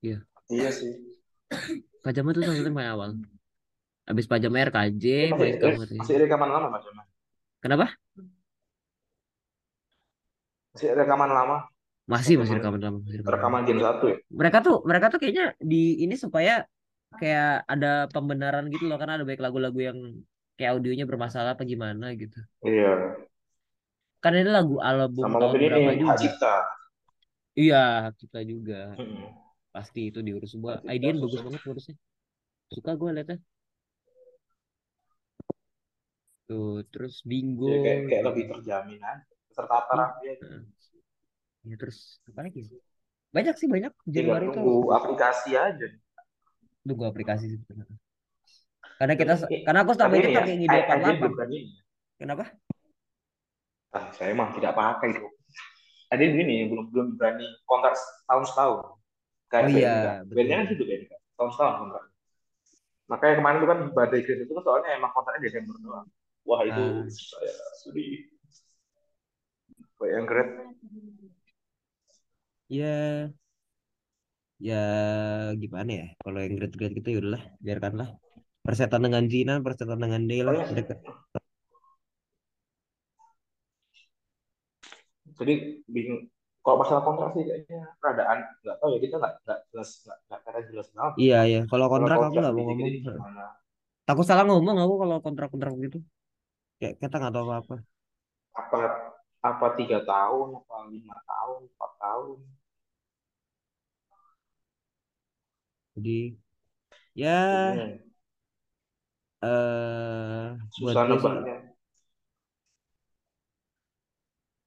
Iya. 0.00 0.18
Iya 0.46 0.70
sih. 0.70 0.92
Pajama 2.00 2.32
tuh 2.32 2.42
yang 2.42 2.66
paling 2.66 2.90
awal 2.90 3.10
Habis 4.02 4.26
Pajama 4.26 4.58
RKJ 4.60 5.04
masih, 5.30 5.46
eh, 5.54 5.74
katanya 5.78 6.00
masih 6.00 6.16
rekaman 6.18 6.48
lama 6.48 6.68
Pajama. 6.70 7.02
kenapa 7.58 7.86
Masih 10.72 10.88
rekaman 10.92 11.30
lama. 11.30 11.58
masih 12.02 12.34
masih 12.34 12.58
rekaman 12.58 12.80
lama 12.82 12.98
masih 13.00 13.22
rekaman. 13.22 13.32
Rekaman 13.32 13.60
jam 13.62 13.78
satu 13.78 14.04
ya. 14.10 14.16
mereka 14.28 14.58
tuh 14.60 14.76
mereka 14.82 15.06
tuh 15.06 15.18
kayaknya 15.22 15.54
di 15.56 16.02
ini 16.02 16.18
supaya 16.18 16.66
kayak 17.14 17.62
ada 17.64 18.10
pembenaran 18.10 18.66
gitu 18.66 18.90
loh 18.90 18.98
karena 18.98 19.14
ada 19.14 19.24
banyak 19.24 19.38
lagu-lagu 19.38 19.78
yang 19.78 19.98
kayak 20.58 20.74
audionya 20.74 21.06
bermasalah 21.06 21.54
apa 21.54 21.62
gimana 21.62 22.10
gitu 22.18 22.42
Iya. 22.66 23.22
kan 24.18 24.32
ini 24.34 24.50
lagu 24.50 24.82
album 24.82 25.22
Sama 25.22 25.38
tahun 25.40 25.54
berapa 25.62 25.90
juga 25.94 26.14
Cipta. 26.18 26.54
Iya 27.60 27.76
hak 28.04 28.14
cipta 28.20 28.40
juga 28.52 28.74
Mm-mm. 28.98 29.28
pasti 29.74 30.00
itu 30.10 30.18
diurus 30.26 30.50
semua 30.54 30.72
Aidian 30.90 31.16
bagus 31.22 31.40
banget 31.46 31.62
ngurusnya 31.64 31.96
suka 32.76 32.90
gue 33.00 33.10
liatnya 33.16 33.38
tuh 36.48 36.72
terus 36.92 37.14
bingo 37.30 37.66
Ya, 37.72 37.78
kayak, 37.84 37.98
kayak 38.08 38.22
gitu. 38.22 38.26
lebih 38.28 38.44
terjamin 38.52 39.00
aja. 39.02 39.24
Tertata 39.56 39.92
rapi 40.00 40.24
aja. 40.32 40.46
Heeh. 40.48 40.62
ya 41.70 41.76
terus 41.78 41.98
apa 42.30 42.40
lagi 42.46 42.62
banyak 43.36 43.54
sih 43.60 43.68
banyak 43.74 43.92
Tinggal 43.92 44.14
Januari 44.16 44.46
tunggu 44.52 44.74
aplikasi 44.98 45.50
aja. 45.56 45.88
tunggu 46.86 47.04
aplikasi 47.10 47.44
sih 47.52 47.60
karena 48.98 49.14
kita 49.20 49.32
Tapi, 49.42 49.56
karena 49.66 49.78
aku 49.82 49.92
selama 49.96 50.14
ini 50.18 50.26
ini 50.26 50.34
ya, 50.38 50.38
pakai 50.38 50.52
Aidian 50.94 51.16
48 51.16 51.18
belum 51.20 51.32
berani. 51.36 51.58
kenapa 52.20 52.44
Ah, 53.96 54.06
saya 54.16 54.32
mah 54.38 54.48
tidak 54.56 54.72
pakai 54.78 55.08
itu. 55.16 55.26
Aidian 56.12 56.36
ini 56.36 56.68
belum 56.68 56.92
belum 56.92 57.06
berani 57.16 57.48
kontrak 57.64 57.96
tahun 58.28 58.44
setahun. 58.44 58.78
Kayak 59.48 59.64
Oh 59.64 59.70
iya. 59.72 59.96
BNK 60.28 60.52
kan 60.52 60.64
gitu 60.68 60.82
BNK. 60.84 61.12
Tahun 61.40 61.50
setahun 61.50 61.74
kontrak. 61.80 62.04
Makanya 63.08 63.34
kemarin 63.40 63.56
itu 63.56 63.68
kan 63.68 63.78
badai 63.92 64.20
Grand 64.22 64.40
itu 64.44 64.52
kan 64.52 64.62
soalnya 64.62 64.90
emang 64.92 65.10
kontraknya 65.12 65.48
Desember 65.48 65.74
doang. 65.80 66.06
Wah 66.44 66.60
itu 66.62 66.82
Ah. 66.82 67.08
saya 67.08 67.52
sedih. 67.80 68.28
Yang 70.02 70.24
Grand. 70.26 70.52
ya 72.66 73.28
ya 74.56 74.82
gimana 75.54 75.90
ya 75.92 76.06
kalau 76.24 76.40
yang 76.40 76.56
grade-grade 76.56 76.96
gitu 76.96 77.08
ya 77.12 77.18
udahlah 77.20 77.42
biarkanlah 77.60 78.08
persetan 78.64 79.04
dengan 79.04 79.28
Jinan 79.28 79.60
persetan 79.60 80.00
dengan 80.00 80.24
Dela 80.24 80.56
Soalnya- 80.56 80.72
deket 80.72 80.98
Jadi 85.42 85.54
bingung. 85.94 86.22
Kalau 86.62 86.76
masalah 86.82 87.02
kontrak 87.02 87.28
sih 87.34 87.42
kayaknya 87.48 87.80
radaan 88.04 88.38
nggak 88.62 88.76
tahu 88.78 88.88
ya 88.94 88.98
kita 89.04 89.14
nggak 89.20 89.34
nggak 89.44 89.60
jelas 89.74 89.90
nggak 90.06 90.40
karena 90.46 90.60
jelas 90.70 90.88
banget. 90.94 91.14
iya 91.20 91.34
iya 91.48 91.58
kalau 91.70 91.86
Kalau 91.92 91.92
kontrak 91.92 92.18
aku 92.26 92.34
kontrak 92.34 92.42
nggak 92.42 92.54
mau 92.56 92.64
ngomong 92.68 92.90
gimana? 93.12 93.44
takut 94.06 94.24
salah 94.28 94.44
ngomong 94.48 94.76
aku 94.82 94.94
kalau 95.02 95.16
kontrak-kontrak 95.26 95.72
gitu 95.84 95.96
kayak 96.80 96.94
kita 97.02 97.14
nggak 97.20 97.34
tahu 97.36 97.44
apa-apa 97.48 97.74
Apa 98.60 98.80
apa 99.50 99.66
tiga 99.78 99.98
tahun 100.12 100.48
apa 100.60 100.76
lima 100.92 101.16
tahun 101.28 101.60
empat 101.68 101.92
tahun 102.02 102.38
jadi 105.94 106.34
ya 107.14 107.32
Bingung. 107.50 108.02
eh 109.42 110.48
buat 110.80 110.98
susah 110.98 111.02
gue 111.06 111.18
sih 111.24 111.36
nebaknya. 111.36 111.71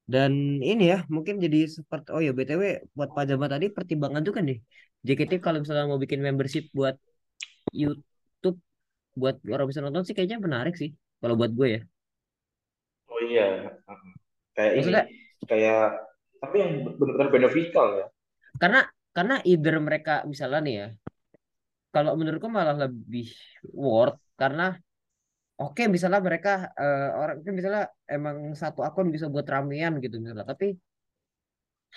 Dan 0.06 0.32
ini 0.62 0.84
ya 0.94 0.98
mungkin 1.10 1.42
jadi 1.44 1.66
seperti 1.66 2.08
oh 2.14 2.22
ya 2.22 2.30
BTW 2.30 2.62
buat 2.94 3.10
pajama 3.10 3.46
tadi 3.50 3.66
pertimbangan 3.74 4.22
juga 4.22 4.38
nih 4.48 4.58
JKT 5.06 5.32
kalau 5.42 5.58
misalnya 5.62 5.86
mau 5.90 5.98
bikin 5.98 6.22
membership 6.22 6.70
buat 6.70 6.94
YouTube 7.74 8.58
buat 9.18 9.36
orang 9.50 9.66
bisa 9.70 9.82
nonton 9.82 10.02
sih 10.06 10.14
kayaknya 10.14 10.38
menarik 10.38 10.74
sih 10.78 10.90
kalau 11.18 11.34
buat 11.40 11.50
gue 11.58 11.68
ya. 11.74 11.80
Oh 13.10 13.20
iya, 13.24 13.72
kayak 14.54 14.72
ini 14.76 14.80
Maksudnya- 14.92 15.06
kayak 15.46 15.82
tapi 16.42 16.56
yang 16.62 16.72
benar-benar 17.00 17.28
beneficial 17.32 17.86
ya. 17.96 18.06
karena 18.60 18.80
karena 19.16 19.34
either 19.48 19.76
mereka 19.80 20.14
misalnya 20.28 20.60
nih 20.64 20.74
ya 20.80 20.88
kalau 21.94 22.12
menurutku 22.18 22.48
malah 22.52 22.76
lebih 22.76 23.32
worth 23.72 24.20
karena 24.36 24.76
oke 25.62 25.82
misalnya 25.94 26.20
mereka 26.28 26.50
eh, 26.80 27.08
orang 27.20 27.36
itu 27.40 27.50
misalnya 27.58 27.82
emang 28.14 28.36
satu 28.62 28.80
akun 28.88 29.08
bisa 29.14 29.26
buat 29.32 29.46
ramean 29.54 29.92
gitu 30.04 30.16
misalnya 30.22 30.46
tapi 30.52 30.66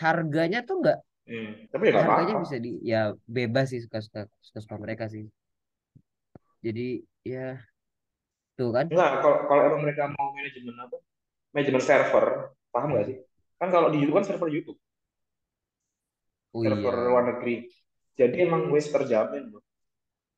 harganya 0.02 0.60
tuh 0.68 0.76
nggak 0.82 1.00
Hmm. 1.30 1.70
Tapi 1.70 1.94
ya 1.94 2.02
harganya 2.02 2.34
apa-apa. 2.34 2.42
bisa 2.42 2.58
di 2.58 2.72
ya 2.82 3.02
bebas 3.36 3.70
sih 3.70 3.78
suka 3.86 4.02
suka 4.02 4.22
suka 4.42 4.60
suka 4.66 4.76
mereka 4.82 5.06
sih 5.14 5.30
jadi 6.66 7.04
ya 7.24 7.60
tuh 8.58 8.70
kan 8.76 8.86
Enggak, 8.90 9.12
kalau 9.24 9.38
kalau 9.50 9.62
emang 9.68 9.82
mereka 9.86 10.04
mau 10.18 10.28
manajemen 10.36 10.76
apa? 10.86 10.98
Manajemen 11.54 11.84
server, 11.90 12.26
paham 12.74 12.90
nggak 12.94 13.06
sih? 13.10 13.18
Kan 13.60 13.70
kalau 13.76 13.88
di 13.94 13.98
YouTube 14.02 14.18
kan 14.18 14.26
server 14.30 14.50
YouTube, 14.50 14.80
oh 16.56 16.62
server 16.64 16.94
iya 16.96 17.08
luar 17.10 17.24
negeri. 17.30 17.56
Jadi 18.20 18.36
emang 18.46 18.62
wis 18.74 18.88
terjamin 18.94 19.44
loh. 19.54 19.64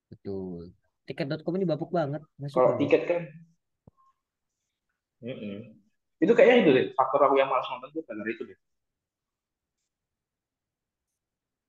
betul 0.10 0.74
tiket.com 1.08 1.54
ini 1.58 1.66
bapuk 1.72 1.90
banget 1.98 2.22
masuk 2.42 2.64
Kalau 2.64 2.70
loh. 2.70 2.78
tiket 2.80 3.02
kan, 3.10 3.22
Mm-mm. 5.26 5.56
itu 6.24 6.32
kayaknya 6.38 6.58
itu 6.62 6.72
deh. 6.78 6.86
Faktor 6.98 7.20
aku 7.26 7.36
yang 7.42 7.50
malas 7.52 7.68
nonton 7.72 7.90
tuh 7.96 8.02
gara 8.08 8.24
itu 8.34 8.44
deh. 8.50 8.58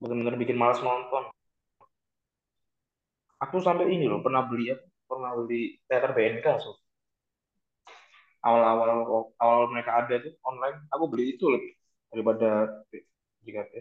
Benar-benar 0.01 0.35
bikin 0.41 0.57
malas 0.61 0.79
nonton. 0.85 1.23
Aku 3.43 3.57
sampai 3.65 3.85
ini 3.95 4.05
loh 4.11 4.19
pernah 4.25 4.43
beli 4.49 4.65
apa? 4.73 4.85
Pernah 5.09 5.31
beli 5.37 5.61
teater 5.87 6.11
BNK 6.17 6.47
so. 6.63 6.71
Awal-awal 8.47 8.89
awal 9.39 9.61
mereka 9.71 9.91
ada 10.03 10.15
tuh 10.25 10.33
online, 10.49 10.77
aku 10.93 11.05
beli 11.11 11.23
itu 11.39 11.45
lebih 11.47 11.71
daripada 12.11 12.49
JKT. 13.43 13.73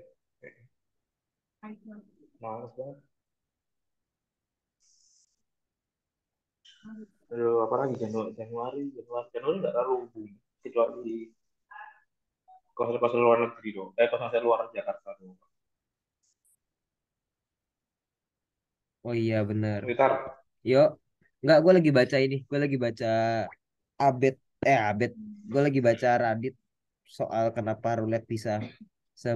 Males 2.41 2.73
banget. 2.77 2.99
Aduh, 7.33 7.65
apa 7.65 7.75
lagi 7.81 7.95
Januari, 7.97 8.31
Januari, 8.37 8.83
Januari, 8.93 9.29
Januari 9.33 9.57
nggak 9.63 9.75
terlalu 9.75 9.97
boom. 10.13 10.31
Kecuali 10.63 11.17
konser-konser 12.77 13.19
luar 13.21 13.39
negeri 13.45 13.69
dong. 13.77 13.91
Eh, 13.99 14.09
konser 14.11 14.43
luar 14.43 14.69
Jakarta 14.75 15.17
dong. 15.21 15.37
oh 19.03 19.15
iya 19.15 19.43
bener 19.43 19.83
Twitter. 19.83 20.13
Yuk, 20.63 20.89
nggak 21.43 21.59
gue 21.59 21.73
lagi 21.75 21.91
baca 21.91 22.17
ini, 22.23 22.37
gue 22.47 22.59
lagi 22.59 22.77
baca 22.79 23.11
Abet, 23.99 24.35
eh 24.63 24.79
Abet, 24.79 25.13
gue 25.51 25.61
lagi 25.67 25.81
baca 25.83 26.09
Radit 26.23 26.55
soal 27.03 27.51
kenapa 27.51 27.99
roulette 27.99 28.27
bisa 28.31 28.63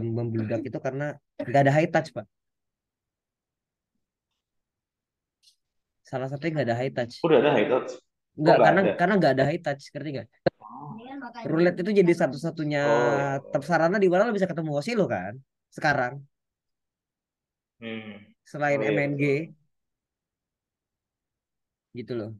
membludak 0.00 0.62
itu 0.62 0.78
karena 0.78 1.18
nggak 1.42 1.62
ada 1.66 1.72
high 1.74 1.90
touch 1.90 2.14
pak. 2.14 2.26
Salah 6.06 6.28
satunya 6.30 6.52
nggak 6.54 6.66
ada 6.70 6.76
high 6.78 6.92
touch. 6.96 7.14
Udah 7.26 7.38
ada 7.42 7.50
itu. 7.58 7.76
Nggak 8.38 8.56
nggak 8.56 8.66
karena 8.66 8.80
ada? 8.80 8.92
karena 9.00 9.14
nggak 9.18 9.32
ada 9.34 9.44
high 9.48 9.62
touch, 9.64 9.82
ngerti 9.92 10.08
nggak? 10.14 10.28
Roulette 11.50 11.80
itu 11.82 11.92
jadi 12.00 12.12
satu-satunya 12.22 12.82
Oh. 12.86 13.50
tempat 13.52 13.68
sarana 13.70 13.96
di 14.02 14.08
mana 14.10 14.26
lo 14.26 14.32
bisa 14.34 14.50
ketemu 14.50 14.70
Osi 14.78 14.92
lo 14.98 15.06
kan 15.06 15.34
sekarang 15.76 16.14
Hmm. 17.80 18.32
selain 18.50 18.80
Oh, 18.80 18.84
iya, 18.84 18.92
MNG 18.96 19.22
gitu 21.96 22.12
loh. 22.18 22.30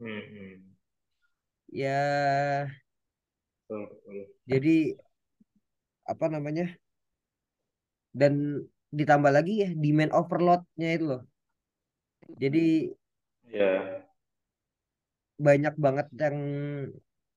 Hmm, 0.00 0.20
hmm. 0.32 0.74
Ya 1.72 2.68
betul. 3.68 4.28
jadi 4.46 4.96
apa 6.12 6.26
namanya? 6.32 6.64
Dan 8.20 8.32
ditambah 8.98 9.30
lagi 9.36 9.52
ya 9.62 9.68
demand 9.82 10.12
overloadnya 10.14 10.88
itu 10.96 11.04
loh. 11.10 11.22
Jadi 12.42 12.64
Ya. 13.54 13.70
banyak 15.38 15.74
banget 15.78 16.06
yang 16.18 16.38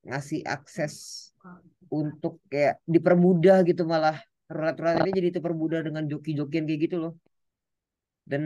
ngasih 0.07 0.41
akses 0.45 0.93
untuk 1.93 2.41
kayak 2.51 2.81
dipermudah 2.89 3.61
gitu 3.69 3.83
malah 3.85 4.17
roulette 4.49 4.81
ini 5.03 5.11
jadi 5.13 5.29
dipermudah 5.37 5.79
dengan 5.87 6.03
joki-jokian 6.09 6.65
kayak 6.65 6.81
gitu 6.89 6.97
loh. 7.03 7.13
dan 8.27 8.43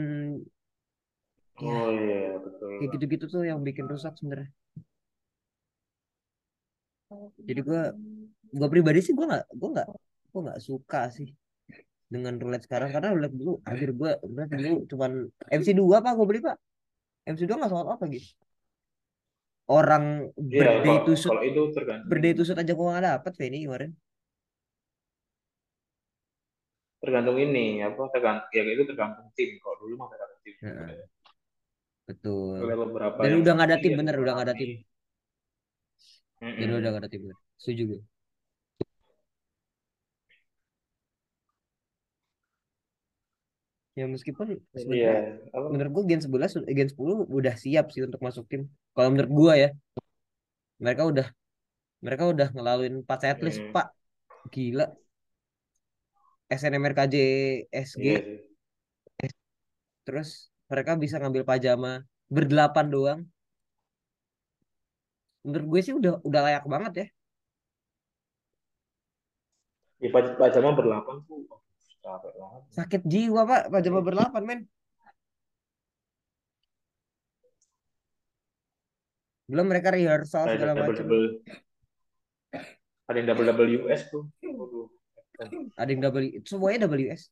ya 1.58 1.74
Oh 1.74 1.88
iya 1.90 2.20
betul. 2.44 2.68
kayak 2.80 2.90
gitu-gitu 2.96 3.24
tuh 3.32 3.42
yang 3.48 3.60
bikin 3.66 3.86
rusak 3.90 4.12
sebenarnya 4.18 4.50
jadi 7.44 7.60
gue 7.60 7.82
gue 8.52 8.68
pribadi 8.72 8.98
sih 9.04 9.12
gue 9.12 9.26
nggak 9.26 9.44
gue 9.52 9.68
nggak 9.74 9.88
gue 10.32 10.40
nggak 10.48 10.60
suka 10.64 11.00
sih 11.12 11.28
dengan 12.12 12.36
roulette 12.40 12.64
sekarang 12.68 12.88
karena 12.92 13.08
roulette 13.12 13.36
dulu 13.36 13.52
akhir 13.64 13.88
gue 13.96 14.10
roulette 14.28 14.54
dulu 14.60 14.76
cuman 14.90 15.10
MC2 15.48 16.00
pak 16.04 16.12
gue 16.16 16.26
beli 16.28 16.40
pak 16.40 16.56
MC2 17.28 17.52
nggak 17.54 17.72
soal 17.72 17.86
apa 17.86 18.04
gitu 18.10 18.34
orang 19.70 20.28
Iya 20.36 20.82
kalau 20.82 21.06
to 21.06 21.12
shoot 21.14 21.32
kalau 21.32 21.44
itu 21.46 21.62
tergantung. 21.70 22.08
to 22.36 22.42
shoot 22.42 22.58
aja 22.58 22.72
gue 22.74 22.86
nggak 22.86 23.06
dapet 23.06 23.32
Feni 23.38 23.58
kemarin. 23.64 23.90
Tergantung 27.02 27.36
ini 27.38 27.82
apa 27.82 27.98
tergantung 28.14 28.50
ya 28.54 28.62
itu 28.62 28.84
tergantung 28.86 29.26
tim. 29.34 29.50
Kalau 29.58 29.76
dulu 29.82 29.94
mah 29.98 30.08
tergantung 30.10 30.40
tim. 30.42 30.54
Heeh. 30.62 30.88
betul. 32.02 32.58
Ada 32.58 32.76
beberapa 32.76 33.18
dan 33.22 33.32
udah 33.40 33.52
nggak 33.54 33.68
ada 33.70 33.76
sepi 33.78 33.84
tim 33.86 33.92
bener 33.98 34.14
udah 34.18 34.32
nggak 34.34 34.46
ada 34.50 34.56
tim. 34.58 34.70
jadi 36.42 36.72
udah 36.74 36.90
nggak 36.90 37.02
ada 37.06 37.10
tim 37.10 37.20
bener. 37.26 37.38
Setuju 37.58 37.82
gue 37.94 38.00
ya 43.98 44.04
meskipun 44.08 44.46
Iya 44.56 44.80
sebenarnya 44.80 45.14
apa? 45.56 45.66
menurut 45.72 45.90
gue 45.96 46.04
Gen 46.08 46.22
11 46.24 46.50
eh, 46.56 46.74
Gen 46.78 46.88
10 46.92 47.16
udah 47.38 47.54
siap 47.62 47.86
sih 47.92 48.02
untuk 48.06 48.20
masuk 48.26 48.44
tim 48.50 48.62
kalau 48.96 49.08
menurut 49.12 49.32
gue 49.40 49.52
ya 49.64 49.68
mereka 50.82 51.02
udah 51.10 51.26
mereka 52.04 52.24
udah 52.32 52.48
ngelaluin 52.54 52.94
4 53.06 53.18
setlist 53.24 53.60
Hmm. 53.62 53.72
pak. 53.74 53.86
Gila. 54.54 54.86
SNMRKJ 56.60 57.16
SG 57.72 58.04
sih. 58.04 58.38
terus 60.06 60.50
mereka 60.70 60.92
bisa 61.02 61.16
ngambil 61.20 61.44
pajama 61.46 61.92
berdelapan 62.34 62.86
doang. 62.94 63.20
Menurut 65.46 65.66
gue 65.72 65.80
sih 65.86 65.94
udah 66.00 66.12
udah 66.28 66.40
layak 66.46 66.64
banget 66.72 66.92
ya 67.00 67.06
paj- 70.14 70.36
pajama 70.40 70.70
berdelapan 70.76 71.16
tuh 71.26 71.46
capek 72.02 72.32
banget. 72.40 72.62
sakit 72.76 73.02
jiwa 73.12 73.40
pak. 73.50 73.62
Pajama 73.72 74.00
berdelapan 74.06 74.42
men. 74.48 74.60
Belum 79.50 79.66
mereka 79.68 79.88
rehearsal 79.92 80.48
Ada 80.48 80.54
segala 80.54 80.72
double 80.74 80.84
macam. 80.86 81.04
double 81.06 81.26
ada 83.10 83.16
yang 83.20 83.28
double 83.28 83.46
double 83.50 83.70
US 83.84 84.00
tuh. 84.08 84.24
Ada 85.76 85.88
yang 85.90 86.02
double 86.04 86.24
semuanya 86.46 86.86
WS 86.86 87.28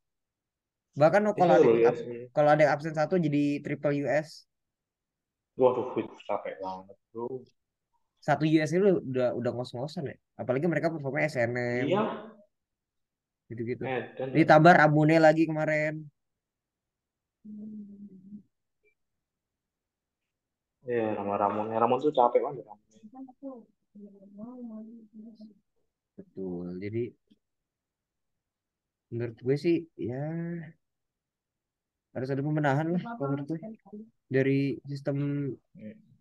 bahkan 0.98 1.22
Itu 1.22 1.38
kalau 1.38 1.54
ada 1.54 1.62
double 1.62 1.80
US. 1.80 1.88
ab- 1.88 2.04
kalau 2.34 2.48
ada 2.50 2.60
yang 2.66 2.72
absen 2.74 2.94
satu 2.98 3.14
jadi 3.16 3.62
triple 3.62 3.94
US 4.04 4.44
Waduh, 5.60 5.92
capek 6.24 6.56
banget, 6.56 6.96
bro. 7.12 7.44
satu 8.24 8.44
US 8.48 8.70
itu 8.72 9.00
udah 9.12 9.36
udah 9.36 9.50
ngos-ngosan 9.54 10.08
ya. 10.08 10.16
Apalagi 10.40 10.64
mereka 10.66 10.88
performanya 10.88 11.28
SNM 11.28 11.84
Iya, 11.88 12.02
gitu-gitu 13.50 13.82
Medan. 13.82 14.28
ya. 14.30 14.34
ditambah 14.38 14.72
Ramune 14.72 15.16
lagi 15.18 15.44
kemarin 15.50 16.06
Iya, 20.80 21.12
nama 21.16 21.36
Ramon. 21.36 21.66
Ramon 21.72 21.98
tuh 22.00 22.12
capek 22.12 22.40
banget. 22.40 22.64
Ramon. 22.64 22.78
betul 26.16 26.76
jadi 26.76 27.02
menurut 29.08 29.38
gue 29.40 29.56
sih 29.56 29.76
ya 29.96 30.20
harus 32.12 32.28
ada 32.28 32.44
pembenahan 32.44 32.92
lah 32.92 33.02
kalau 33.16 33.28
menurut 33.32 33.48
gue 33.48 33.60
dari 34.28 34.76
sistem 34.84 35.48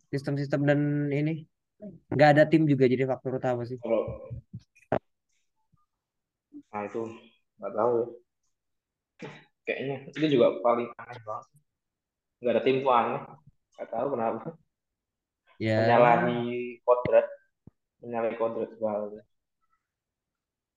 sistem-sistem 0.08 0.62
dan 0.64 0.80
ini 1.12 1.44
nggak 2.10 2.30
ada 2.32 2.44
tim 2.48 2.64
juga 2.64 2.88
jadi 2.88 3.04
faktor 3.06 3.38
utama 3.38 3.68
sih 3.68 3.76
Kalau 3.76 4.08
nah 6.70 6.82
itu 6.86 7.02
nggak 7.60 7.74
tahu 7.76 7.92
ya. 7.98 8.08
Kayaknya 9.66 9.96
itu 10.10 10.26
juga 10.34 10.48
paling 10.66 10.88
aneh 10.98 11.20
banget. 11.28 11.48
Nggak 12.42 12.54
ada 12.56 12.62
tim 12.66 12.78
tuh 12.86 12.94
aneh. 12.94 13.22
Nggak 13.78 13.90
tahu 13.94 14.08
kenapa. 14.14 14.48
ya 15.60 15.76
Menyalahi 15.84 16.40
kodrat. 16.86 17.28
Menyalahi 18.02 18.36
kodrat 18.40 18.70
sekali. 18.74 19.20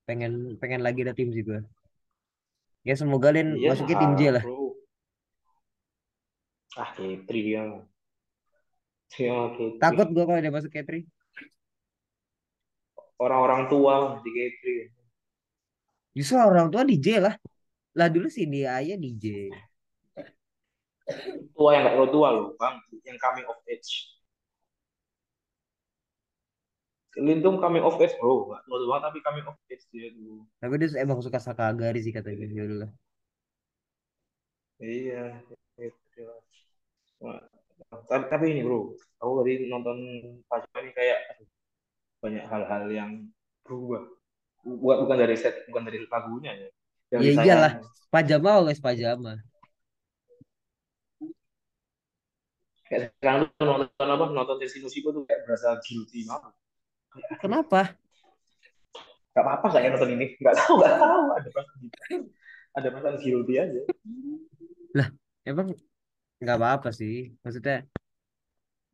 pengen 0.02 0.58
pengen 0.58 0.82
lagi 0.82 1.06
ada 1.06 1.14
tim 1.14 1.30
sih 1.30 1.46
gue 1.46 1.62
ya 2.82 2.94
semoga 2.98 3.30
Len 3.30 3.54
Iya, 3.54 3.70
masuknya 3.72 3.96
tim 4.02 4.12
J 4.18 4.20
lah 4.34 4.44
bro. 4.44 4.74
Ah, 6.74 6.88
Kitri 6.96 7.40
dia. 7.46 7.62
Dia 9.12 9.36
Kitri. 9.54 9.78
takut 9.78 10.08
gue 10.10 10.24
kalau 10.24 10.40
dia 10.40 10.52
masuk 10.52 10.72
K3 10.72 11.04
Orang-orang 13.22 13.70
tua 13.70 14.18
di 14.24 14.30
Kitri. 14.34 14.74
Justru 16.16 16.36
orang 16.36 16.68
tua 16.72 16.82
DJ 16.84 17.08
lah 17.20 17.34
lah 17.92 18.08
dulu 18.08 18.28
sih 18.32 18.48
dia 18.48 18.76
aja 18.80 18.94
DJ 18.96 19.52
Tua 21.52 21.70
yang 21.76 21.84
terlalu 21.90 22.08
tua 22.14 22.28
loh, 22.30 22.46
bang. 22.56 22.78
Yang 23.04 23.18
coming 23.18 23.46
of 23.50 23.58
age. 23.68 23.90
Lindung 27.18 27.60
coming 27.60 27.84
of 27.84 28.00
age, 28.00 28.14
bro. 28.16 28.48
Nggak 28.48 28.62
tua 28.64 28.78
tua 28.80 28.96
tapi 29.02 29.18
coming 29.20 29.44
of 29.44 29.58
age 29.68 29.84
dia 29.92 30.08
dulu. 30.14 30.46
tapi 30.62 30.74
dia 30.80 31.02
emang 31.02 31.20
suka 31.20 31.36
Sakagari 31.42 32.00
sih 32.00 32.14
katanya 32.14 32.48
ya 32.48 32.62
udah 32.64 32.78
lah 32.86 32.90
Iya. 34.82 35.38
Wah, 37.22 37.38
Tapi, 38.10 38.24
tapi 38.26 38.44
ini 38.50 38.66
bro, 38.66 38.90
aku 39.22 39.30
tadi 39.46 39.70
nonton 39.70 39.98
Pajama 40.50 40.78
ini 40.82 40.90
kayak 40.90 41.18
banyak 42.18 42.44
hal-hal 42.50 42.84
yang 42.90 43.10
berubah. 43.62 44.02
Bukan 44.62 44.96
bukan 45.06 45.16
dari 45.18 45.34
set, 45.34 45.66
bukan 45.66 45.82
dari 45.86 45.98
lagunya 46.06 46.52
ya. 46.54 46.68
Yang 47.12 47.20
Ya 47.20 47.28
disayang. 47.28 47.46
iyalah. 47.46 47.72
pajama 48.12 48.48
always 48.60 48.80
pajama 48.80 49.32
Kayak 52.86 53.16
sekarang 53.16 53.48
tuh 53.56 53.64
nonton 53.64 54.08
apa? 54.08 54.24
Nonton 54.28 54.56
Chelsea 54.60 54.84
Musico 54.84 55.08
tuh 55.16 55.24
kayak 55.24 55.48
berasa 55.48 55.80
guilty 55.80 56.28
banget. 56.28 56.52
kenapa 57.40 57.96
Gak 59.32 59.44
apa-apa 59.48 59.66
gak 59.72 59.80
ya 59.80 59.88
nonton 59.96 60.12
ini? 60.12 60.26
Gak 60.44 60.54
tahu, 60.60 60.74
gak 60.84 60.92
tahu. 61.00 61.24
Ada 61.40 61.48
perasaan 61.48 61.78
gitu. 61.80 61.96
Ada 62.76 62.88
perasaan 62.92 63.16
guilty 63.16 63.54
aja. 63.56 63.80
emang 65.42 65.74
nggak 66.42 66.58
apa-apa 66.58 66.88
sih 66.94 67.34
maksudnya 67.42 67.86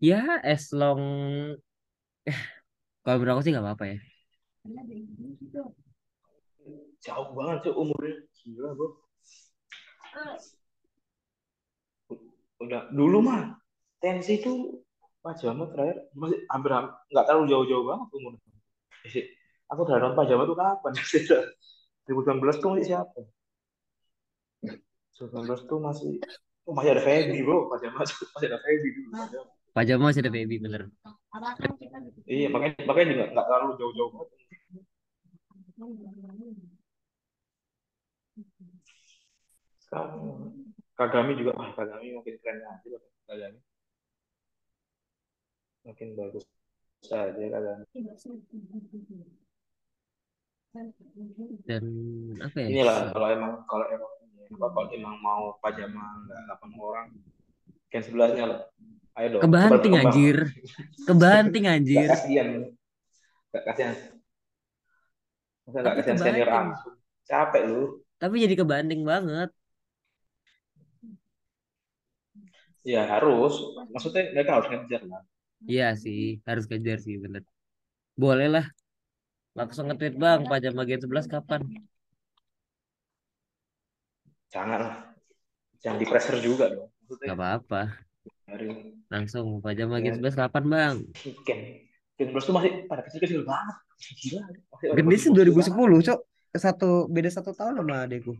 ya 0.00 0.40
as 0.44 0.72
long 0.72 1.00
eh 2.28 2.40
kalau 3.04 3.16
menurut 3.20 3.32
aku 3.40 3.42
sih 3.44 3.52
nggak 3.52 3.64
apa-apa 3.64 3.84
ya 3.92 3.98
Jauh 7.04 7.28
banget 7.32 7.58
sih 7.64 7.72
umurnya. 7.72 8.14
Gila 8.36 8.70
bro. 8.76 8.88
Udah 12.58 12.90
dulu 12.90 13.18
mah 13.22 13.54
tensi 14.02 14.42
itu 14.42 14.82
pajama 15.22 15.70
terakhir 15.70 16.10
masih 16.14 16.38
hampir 16.50 16.70
nggak 17.14 17.24
terlalu 17.26 17.44
jauh-jauh 17.50 17.84
banget 17.86 18.08
umurnya. 18.18 18.40
Eh, 19.06 19.26
Aku 19.68 19.84
udah 19.84 20.00
nonton 20.00 20.16
pajama 20.16 20.42
tuh 20.48 20.56
kapan? 20.56 20.92
2019 22.08 22.56
tuh 22.64 22.68
masih 22.72 22.86
siapa? 22.88 23.20
2019 25.18 25.68
tuh 25.68 25.78
masih 25.82 26.12
oh, 26.64 26.72
masih 26.72 26.90
ada 26.96 27.02
Feby 27.04 27.44
bro 27.44 27.68
pajama 27.68 28.00
masih 28.06 28.46
ada 28.48 28.58
Feby 28.64 28.88
dulu 28.96 29.08
pajama. 29.12 29.50
pajama 29.76 30.02
masih 30.08 30.20
ada 30.24 30.32
baby 30.32 30.56
bener 30.56 30.82
Iya 32.24 32.48
makanya 32.48 32.80
makanya 32.88 33.06
juga 33.12 33.24
nggak 33.36 33.46
terlalu 33.46 33.72
jauh-jauh 33.76 34.10
banget. 34.16 34.47
Kagami 40.98 41.32
juga 41.38 41.54
ah 41.54 41.70
Kagami 41.78 42.18
makin 42.18 42.34
keren 42.42 42.58
aja 42.66 42.86
loh 42.90 43.02
Kagami 43.30 43.60
makin 45.86 46.08
bagus 46.18 46.44
saja 47.00 47.38
Kagami. 47.38 47.86
dan 51.64 51.84
apa 52.42 52.56
ya 52.60 52.66
Inilah 52.68 52.98
kalau 53.14 53.28
emang 53.32 53.52
kalau 53.64 53.86
emang 53.88 54.12
kalau 54.58 54.88
emang 54.90 55.16
mau 55.22 55.56
pajama 55.62 56.26
nggak 56.26 56.58
8 56.58 56.74
orang 56.76 57.06
kan 57.88 58.02
sebelahnya 58.04 58.44
lah. 58.44 58.60
Ayo 59.16 59.38
dong. 59.38 59.42
kebanting 59.48 59.94
anjir 59.96 60.36
kebanting 61.08 61.64
anjir 61.64 62.06
kasihan. 62.10 62.48
Kasihan. 63.50 64.17
Masa 65.68 65.78
nggak 65.84 65.94
kasihan 66.00 66.18
senior 66.24 66.48
langsung. 66.56 66.94
Capek 67.28 67.62
lu. 67.68 67.80
tapi 68.20 68.34
jadi 68.44 68.54
kebanting 68.60 69.00
banget 69.10 69.48
Ya 72.86 73.02
harus. 73.12 73.52
Maksudnya 73.92 74.22
mereka 74.34 74.50
harus 74.58 74.68
ngejar 74.72 75.02
lah. 75.10 75.22
iya 75.72 75.84
sih 76.04 76.18
harus 76.48 76.64
kejar 76.70 76.98
sih 77.06 77.14
bener 77.24 77.42
boleh 78.22 78.46
lah 78.54 78.64
langsung 79.58 79.84
nge-tweet 79.88 80.14
bang 80.24 80.40
pajama 80.50 80.82
gen 80.88 81.00
11 81.04 81.26
kapan 81.34 81.62
Jangan 84.52 84.80
lah. 84.80 84.96
jangan 85.82 85.98
di 86.02 86.06
pressure 86.08 86.38
juga 86.42 86.66
dong 86.72 86.90
Gak 87.26 87.34
maksudnya 87.34 87.34
apa-apa. 87.36 87.82
dari 88.48 88.68
Langsung 89.12 89.46
pajama 89.64 89.96
Ya. 89.96 90.04
Gen 90.04 90.14
11 90.16 90.36
kapan 90.40 90.64
bang? 90.72 90.96
Gen 91.46 91.60
Gen 92.18 92.26
11 92.30 92.44
tuh 92.48 92.54
masih 92.56 92.72
pada 92.90 93.02
kecil-kecil 93.06 93.42
banget 93.46 93.76
Gendis 93.98 95.24
bocil-bocil 95.26 95.32
banget. 95.34 95.98
2010 95.98 96.06
cok. 96.06 96.20
Satu 96.58 96.90
beda 97.12 97.30
satu 97.30 97.50
tahun 97.52 97.74
sama 97.82 97.94
adekku. 98.06 98.32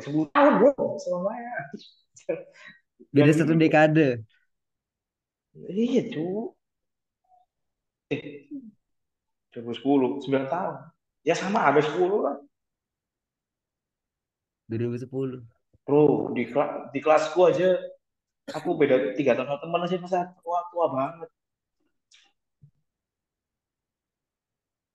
10 0.00 0.32
tahun 0.32 0.52
bro 0.58 0.70
sama 1.02 1.18
saya 1.34 1.54
Beda 3.12 3.32
satu 3.34 3.52
dekade. 3.58 4.22
iya 5.68 6.02
cu 6.14 6.54
eh 8.14 8.46
2010 9.52 10.22
9 10.30 10.46
tahun 10.46 10.74
ya 11.26 11.34
sama 11.34 11.66
ada 11.68 11.82
10 11.82 11.98
lah 12.24 12.36
2010. 14.70 15.42
bro 15.82 16.30
di 16.38 16.46
kelas 16.46 16.70
di 16.94 16.98
kelasku 17.02 17.40
aja 17.50 17.74
aku 18.54 18.78
beda 18.78 19.18
tiga 19.18 19.34
tahun 19.34 19.48
sama 19.50 19.58
teman 19.58 19.80
aja 19.84 19.96
masa 19.98 20.18
tua 20.38 20.58
tua 20.70 20.86
banget 20.94 21.28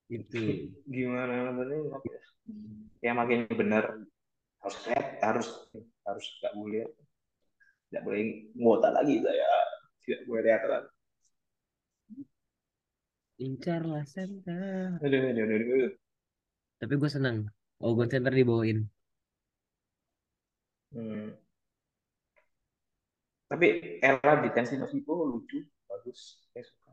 Itu. 0.10 0.38
gimana 0.96 1.50
namanya 1.50 2.00
ya 3.02 3.12
makin 3.18 3.50
benar 3.50 3.84
harus 4.62 4.78
lihat 4.86 5.06
harus 5.22 5.48
harus 6.06 6.26
nggak 6.42 6.54
boleh 6.54 6.84
nggak 7.90 8.04
boleh 8.06 8.22
ngota 8.58 8.90
lagi 8.94 9.22
saya 9.22 9.50
tidak 10.06 10.22
boleh 10.30 10.44
lihat 10.46 10.64
lagi 10.66 10.90
Incarlah 13.36 14.08
center. 14.08 14.96
aduh 15.04 15.20
aduh 15.28 15.44
aduh, 15.44 15.58
aduh. 15.60 15.92
Tapi 16.80 16.94
gue 16.96 17.12
seneng. 17.12 17.52
Ogon 17.84 18.08
center 18.08 18.32
dibawain. 18.32 18.88
Hmm. 20.96 21.36
tapi 23.52 24.00
era 24.00 24.40
di 24.40 24.50
Tensino 24.56 24.88
itu 24.88 25.12
lucu 25.12 25.60
bagus 25.92 26.40
saya 26.56 26.64
suka 26.64 26.92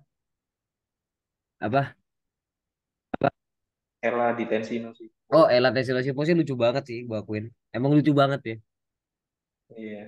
Apa? 1.62 1.94
Era 4.08 4.26
di 4.38 4.44
Tensino 4.50 4.90
sih 4.98 5.08
Oh, 5.36 5.46
Ella 5.56 5.70
Tesila 5.74 6.00
Sipo 6.04 6.20
sih 6.28 6.36
lucu 6.38 6.54
banget 6.64 6.84
sih 6.88 6.98
gue 7.08 7.16
akuin. 7.22 7.44
Emang 7.76 7.90
lucu 7.96 8.12
banget 8.20 8.40
ya. 8.50 8.56
iya 9.80 10.04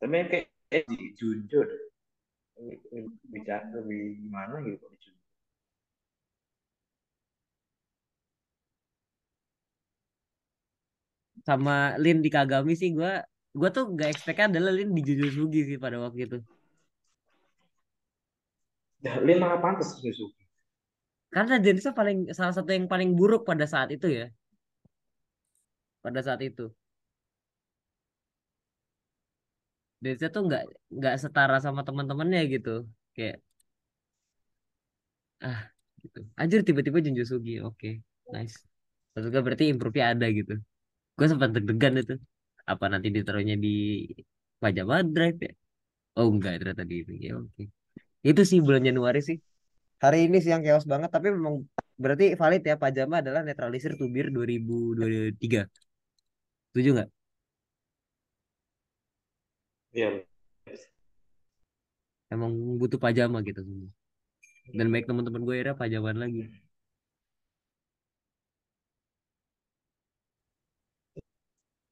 tapi 0.00 0.16
kayak 0.32 0.46
eh, 0.76 0.84
di 0.88 1.06
Junjo 1.18 1.60
deh 1.68 1.82
bicara 3.32 3.66
lebih 3.76 4.00
gimana 4.20 4.54
gitu 4.64 4.84
di 4.92 4.98
Junjo. 5.04 5.22
Sama 11.46 11.96
Lin 12.02 12.18
di 12.24 12.30
Kagami 12.36 12.72
sih 12.80 12.90
gue 12.96 13.12
gue 13.58 13.68
tuh 13.76 13.84
gak 13.98 14.08
expect 14.12 14.40
adalah 14.48 14.72
Lin 14.76 14.90
di 14.96 15.02
Sugi 15.36 15.60
sih 15.68 15.76
pada 15.84 15.96
waktu 16.04 16.20
itu. 16.26 16.38
Ya, 19.04 19.16
Lin 19.26 19.40
malah 19.40 19.60
pantas 19.64 19.96
Suzuki. 19.96 20.39
Karena 21.34 21.54
jenisnya 21.64 21.92
paling 22.00 22.18
salah 22.38 22.54
satu 22.56 22.70
yang 22.76 22.86
paling 22.92 23.10
buruk 23.18 23.42
pada 23.50 23.64
saat 23.72 23.88
itu 23.96 24.06
ya. 24.18 24.24
Pada 26.04 26.20
saat 26.26 26.40
itu. 26.44 26.64
Jenisnya 30.02 30.28
tuh 30.34 30.42
nggak 30.48 30.62
nggak 30.96 31.14
setara 31.22 31.56
sama 31.64 31.80
teman-temannya 31.86 32.40
gitu. 32.54 32.70
Kayak 33.16 33.36
ah 35.46 35.60
gitu. 36.02 36.18
Anjir 36.40 36.60
tiba-tiba 36.68 36.98
Junjo 37.04 37.24
Sugi. 37.30 37.52
Oke, 37.66 37.88
nice. 38.34 38.56
Terus 39.12 39.26
gue 39.32 39.40
berarti 39.46 39.64
improve-nya 39.72 40.04
ada 40.12 40.26
gitu. 40.38 40.52
Gue 41.18 41.26
sempat 41.32 41.50
deg-degan 41.56 41.94
itu. 42.02 42.14
Apa 42.72 42.84
nanti 42.92 43.08
ditaruhnya 43.16 43.56
di 43.64 43.68
Pajama 44.62 44.96
Drive 45.14 45.38
ya? 45.46 45.52
Oh 46.18 46.28
enggak 46.34 46.52
ternyata 46.60 46.84
di 46.90 46.94
ini. 47.02 47.14
Ya 47.28 47.32
oke. 47.42 47.62
Itu 48.28 48.42
sih 48.50 48.60
bulan 48.66 48.82
Januari 48.88 49.20
sih. 49.28 49.38
Hari 50.04 50.18
ini 50.26 50.36
sih 50.42 50.50
yang 50.54 50.62
chaos 50.66 50.86
banget 50.92 51.10
tapi 51.14 51.26
memang 51.36 51.54
berarti 52.02 52.24
valid 52.40 52.62
ya 52.70 52.74
Pajama 52.82 53.14
adalah 53.22 53.40
netralisir 53.46 53.92
Tubir 54.00 54.26
2023. 54.32 55.68
Setuju 56.72 56.88
nggak? 56.96 57.08
Iya. 59.92 60.08
Emang 62.34 62.52
butuh 62.80 62.98
pajama 63.04 63.38
gitu 63.48 63.60
semua. 63.66 63.90
Dan 64.76 64.86
baik 64.92 65.04
teman-teman 65.08 65.42
gue 65.46 65.56
era 65.62 65.72
pajaman 65.80 66.16
lagi. 66.22 66.40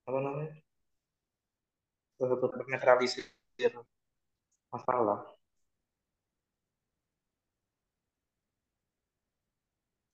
Apa 0.09 0.19
namanya? 0.25 0.53
Netralisir 2.73 3.25
masalah. 4.73 5.38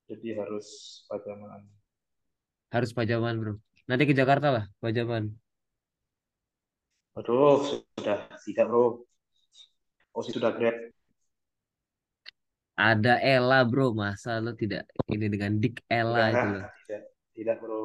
Jadi 0.05 0.37
harus 0.37 1.01
pajaman. 1.09 1.65
Harus 2.69 2.91
pajaman 2.93 3.35
bro. 3.41 3.55
Nanti 3.89 4.05
ke 4.09 4.15
Jakarta 4.17 4.49
lah 4.53 4.65
pajaman. 4.81 5.33
Aduh, 7.15 7.63
sudah 7.63 8.27
tidak 8.43 8.67
bro. 8.69 9.01
Osi 10.15 10.31
sudah 10.35 10.51
grab. 10.55 10.75
Ada 12.75 13.23
Ella 13.23 13.63
bro. 13.65 13.95
Masa 13.95 14.43
lo 14.43 14.53
tidak 14.59 14.91
ini 15.09 15.31
dengan 15.31 15.57
Dik 15.63 15.87
Ella 15.87 16.31
Enggak, 16.31 16.45
itu 16.45 16.51
tidak, 16.87 17.03
tidak 17.35 17.57
bro. 17.63 17.83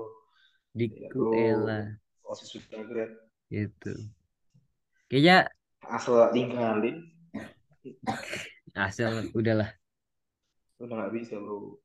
Dikku 0.76 1.20
bro. 1.30 1.34
Ella. 1.38 1.80
Osi 2.26 2.46
sudah 2.58 2.82
grab. 2.84 3.12
Itu. 3.50 3.94
Kayaknya 5.10 5.50
Asal 5.90 6.30
tinggalin, 6.38 7.02
hasil 8.78 9.34
udahlah. 9.34 9.74
udah 10.78 10.96
nggak 10.96 11.14
bisa 11.18 11.36
bro. 11.42 11.82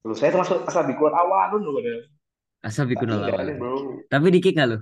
Lu 0.00 0.16
saya 0.16 0.32
termasuk 0.32 0.64
asal 0.64 0.88
bikuan 0.88 1.12
awal 1.12 1.52
dulu 1.52 1.76
udah. 1.76 2.00
Asal 2.60 2.88
bikin 2.88 3.08
Tak 3.08 3.20
lawan. 3.20 3.28
tinggalin, 3.32 3.56
bro. 3.56 3.74
Tapi 4.08 4.26
dikit 4.32 4.52
nggak 4.56 4.68
lo? 4.68 4.78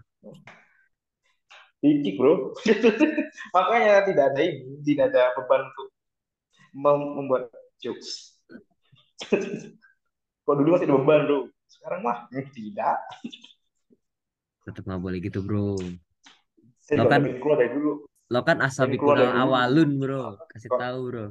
Dikit 1.78 2.14
bro. 2.18 2.32
Makanya 3.54 4.02
tidak 4.06 4.24
ada 4.34 4.40
ini, 4.42 4.82
tidak 4.82 5.14
ada 5.14 5.30
beban 5.38 5.62
untuk 5.66 5.86
mem- 6.74 7.12
membuat 7.18 7.42
jokes. 7.78 8.38
Kok 10.46 10.54
dulu 10.54 10.68
masih 10.74 10.86
ada 10.90 10.94
beban 10.98 11.20
bro. 11.26 11.38
Sekarang 11.70 12.00
mah 12.02 12.16
hmm, 12.30 12.46
tidak. 12.54 12.98
Tetap 14.66 14.82
nggak 14.86 15.02
boleh 15.02 15.18
gitu 15.22 15.38
bro. 15.42 15.78
Saya 16.82 17.02
Lo 17.02 17.10
kan- 17.10 17.26
keluar 17.26 17.58
dari 17.58 17.70
dulu. 17.74 17.92
Lo 18.28 18.40
kan 18.44 18.58
asal 18.60 18.86
dulu. 18.90 19.14
awalun 19.14 19.90
bro. 19.98 20.34
Kasih 20.50 20.70
tahu 20.70 21.00
bro. 21.10 21.26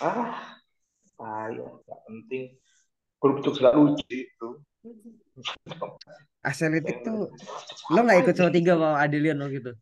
Ah, 0.00 0.56
ayo, 1.22 1.84
nggak 1.84 2.00
penting. 2.08 2.44
Grup 3.20 3.44
jokes 3.44 3.60
nggak 3.60 3.76
lucu 3.76 4.04
itu. 4.08 4.48
Aselitik 6.40 7.04
tuh 7.04 7.28
lo 7.92 8.00
nggak 8.00 8.24
ikut 8.24 8.34
sama 8.34 8.48
tiga 8.48 8.72
sama 8.80 8.96
Adelian 8.96 9.36
lo 9.36 9.52
gitu. 9.52 9.76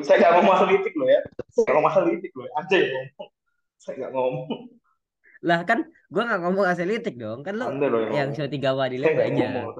Saya 0.00 0.16
nggak 0.16 0.32
mau 0.40 0.56
masuk 0.56 0.66
litik 0.72 0.94
loh 0.96 1.08
ya. 1.08 1.20
Saya 1.52 1.62
nggak 1.68 1.76
mau 1.76 1.84
masuk 1.86 2.02
litik 2.08 2.32
loh. 2.32 2.48
Aja 2.56 2.76
yang 2.80 2.90
ngomong. 2.96 3.28
Saya 3.76 3.94
nggak 4.00 4.12
ngomong. 4.16 4.60
Lah 5.40 5.60
kan 5.68 5.78
gue 5.88 6.22
nggak 6.24 6.40
ngomong 6.40 6.66
aselitik 6.66 7.14
dong. 7.20 7.44
Kan 7.44 7.54
lo 7.60 7.68
Anda 7.68 7.86
yang 8.16 8.32
show 8.32 8.48
tiga 8.48 8.72
banyak. 8.72 8.96
ngomong. 9.04 9.76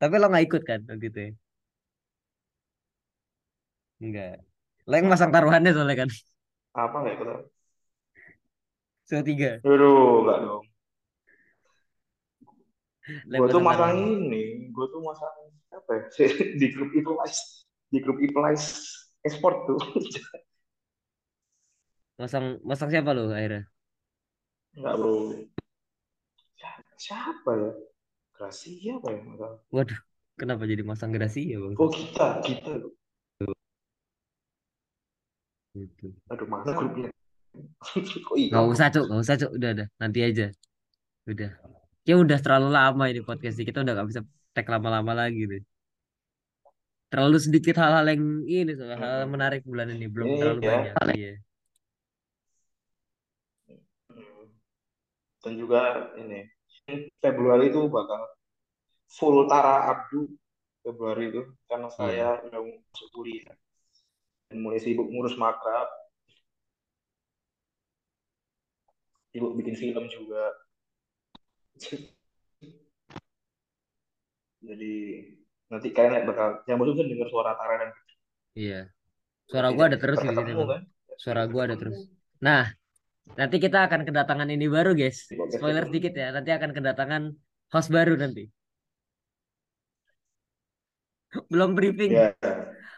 Tapi 0.00 0.14
lo 0.16 0.26
nggak 0.28 0.44
ikut 0.48 0.62
kan 0.68 0.80
waktu 0.84 1.06
itu 1.08 1.20
ya? 1.20 1.32
Enggak. 4.00 4.49
Lo 4.88 4.94
yang 4.96 5.08
masang 5.10 5.30
taruhannya 5.34 5.72
soalnya 5.74 6.06
kan. 6.06 6.10
Apa 6.76 6.96
nggak 7.02 7.14
ikut? 7.18 7.28
Show 9.10 9.22
tiga. 9.26 9.58
Aduh, 9.66 10.22
nggak 10.24 10.38
dong. 10.46 10.64
Gue 13.26 13.46
tuh 13.50 13.58
masang 13.58 13.64
masang 13.64 13.92
taruhan. 13.98 14.30
ini. 14.30 14.70
Gue 14.70 14.86
tuh 14.88 15.00
masang 15.02 15.34
apa 15.74 15.90
ya? 15.98 16.02
Di 16.60 16.66
grup 16.70 16.90
Iplies. 16.94 17.66
Di 17.90 17.98
grup 17.98 18.18
Iplies 18.22 18.64
Esport 19.26 19.66
tuh. 19.66 19.80
Masang 22.20 22.60
masang 22.68 22.92
siapa 22.92 23.16
lo 23.16 23.32
akhirnya? 23.32 23.64
Nggak 24.76 24.94
bro. 25.00 25.32
Siapa, 27.00 27.50
ya? 27.56 27.72
Gracia 28.36 28.92
apa 29.00 29.08
ya? 29.08 29.20
Tahu. 29.24 29.54
Waduh, 29.72 30.00
kenapa 30.36 30.68
jadi 30.68 30.84
masang 30.84 31.16
Gracia 31.16 31.56
bang? 31.56 31.74
Oh 31.80 31.88
kita, 31.88 32.44
kita. 32.44 32.76
Gitu. 35.70 36.10
Aduh 36.28 36.46
mana 36.46 36.70
grupnya? 36.74 37.08
Kok 38.26 38.36
iya? 38.38 38.50
Gak 38.54 38.66
usah 38.66 38.86
cuk, 38.90 39.04
gak 39.06 39.20
usah 39.22 39.36
cuk, 39.38 39.50
udah 39.54 39.70
udah, 39.74 39.86
nanti 39.98 40.18
aja. 40.22 40.46
Udah. 41.26 41.50
Ya 42.02 42.14
udah 42.16 42.38
terlalu 42.38 42.68
lama 42.70 43.04
ini 43.06 43.20
podcast 43.22 43.58
ini. 43.58 43.66
kita 43.68 43.82
udah 43.82 43.92
gak 43.94 44.08
bisa 44.10 44.20
tag 44.50 44.66
lama-lama 44.66 45.12
lagi 45.14 45.46
deh. 45.46 45.62
terlalu 47.10 47.42
sedikit 47.42 47.74
hal-hal 47.74 48.06
yang 48.06 48.22
ini 48.46 48.70
soal 48.78 48.94
hal 48.94 49.26
Hmm. 49.26 49.34
menarik 49.34 49.66
bulan 49.66 49.90
ini 49.90 50.06
belum 50.06 50.30
Ini 50.30 50.38
terlalu 50.38 50.60
ya. 50.62 50.70
banyak 50.70 50.94
iya 51.18 51.34
Hmm. 54.10 54.46
Dan 55.42 55.52
juga 55.58 55.80
ini 56.14 56.46
Februari 57.18 57.70
itu 57.70 57.82
bakal 57.90 58.30
full 59.10 59.42
Tara 59.50 59.90
Abdu 59.90 60.30
Februari 60.82 61.34
itu 61.34 61.42
karena 61.66 61.90
iya 61.90 61.98
saya 61.98 62.46
udah 62.46 62.60
masuk 62.62 63.08
kuliah 63.10 63.54
dan 64.50 64.58
mulai 64.66 64.82
sibuk 64.82 65.06
ngurus 65.06 65.38
makrab, 65.38 65.86
sibuk 69.30 69.54
bikin 69.54 69.78
film 69.78 70.10
juga. 70.10 70.50
Jadi 74.60 74.94
nanti 75.70 75.88
kalian 75.94 76.12
lihat 76.18 76.26
bakal 76.26 76.60
yang 76.66 76.76
baru 76.82 76.98
kan 76.98 77.06
dengar 77.08 77.28
suara 77.30 77.54
Tara 77.56 77.74
dan 77.80 77.90
iya. 78.58 78.90
Suara 79.48 79.72
gua 79.72 79.88
ada 79.88 79.96
terus 79.96 80.18
di 80.20 80.28
sini 80.28 80.52
kan? 80.52 80.82
suara 81.16 81.42
gua 81.48 81.70
ada 81.70 81.78
terus. 81.78 82.10
Nah 82.42 82.68
nanti 83.38 83.56
kita 83.62 83.86
akan 83.86 84.02
kedatangan 84.04 84.50
ini 84.50 84.66
baru 84.66 84.92
guys. 84.98 85.30
Spoiler 85.30 85.86
sedikit 85.88 86.12
ya. 86.12 86.34
Nanti 86.34 86.50
akan 86.52 86.70
kedatangan 86.74 87.22
host 87.72 87.88
baru 87.88 88.18
nanti. 88.18 88.50
Belum 91.48 91.78
briefing. 91.78 92.10
Ya, 92.12 92.34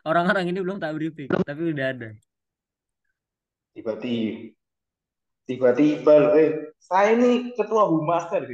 orang-orang 0.03 0.51
ini 0.51 0.59
belum 0.63 0.79
tak 0.83 0.95
briefing 0.99 1.31
tapi 1.31 1.75
udah 1.75 1.87
ada. 1.95 2.11
Tiba-tiba 3.73 4.53
tiba-tiba 5.43 6.13
loh, 6.23 6.33
eh 6.39 6.71
saya 6.79 7.19
ini 7.19 7.51
ketua 7.59 7.91
humas 7.91 8.31
kan 8.31 8.47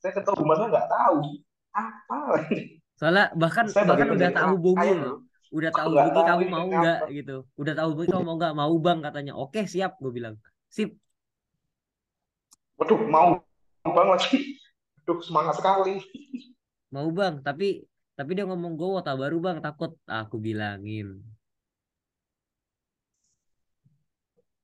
saya 0.00 0.12
ketua 0.12 0.36
humasnya 0.36 0.68
nggak 0.68 0.88
tahu 0.92 1.18
apa. 1.72 2.18
Soalnya 3.00 3.32
bahkan 3.32 3.64
saya 3.72 3.88
bahkan 3.88 4.12
udah 4.12 4.28
orang 4.28 4.52
hubungi 4.56 4.90
udah 5.50 5.70
hubungi 5.72 6.10
tahu 6.14 6.24
kamu 6.28 6.40
ini 6.44 6.52
mau 6.52 6.66
nggak 6.68 7.00
gitu. 7.10 7.36
Udah 7.56 7.72
tak 7.72 7.84
hubungi 7.88 8.08
kamu 8.12 8.22
mau 8.22 8.36
nggak 8.36 8.54
mau 8.56 8.74
bang 8.76 8.98
katanya. 9.00 9.32
Oke 9.34 9.64
siap 9.64 9.96
gue 9.98 10.12
bilang. 10.12 10.36
Sip. 10.68 10.92
Waduh 12.76 13.00
mau 13.08 13.40
bang 13.84 14.08
lagi. 14.12 14.60
Aduh 15.02 15.18
semangat 15.24 15.56
sekali. 15.56 16.04
Mau 16.92 17.08
bang 17.10 17.40
tapi 17.40 17.89
tapi 18.20 18.36
dia 18.36 18.44
ngomong 18.44 18.76
gue 18.76 18.88
wota 19.00 19.16
baru 19.16 19.40
bang 19.40 19.58
takut. 19.64 19.96
Aku 20.04 20.36
bilangin. 20.36 21.24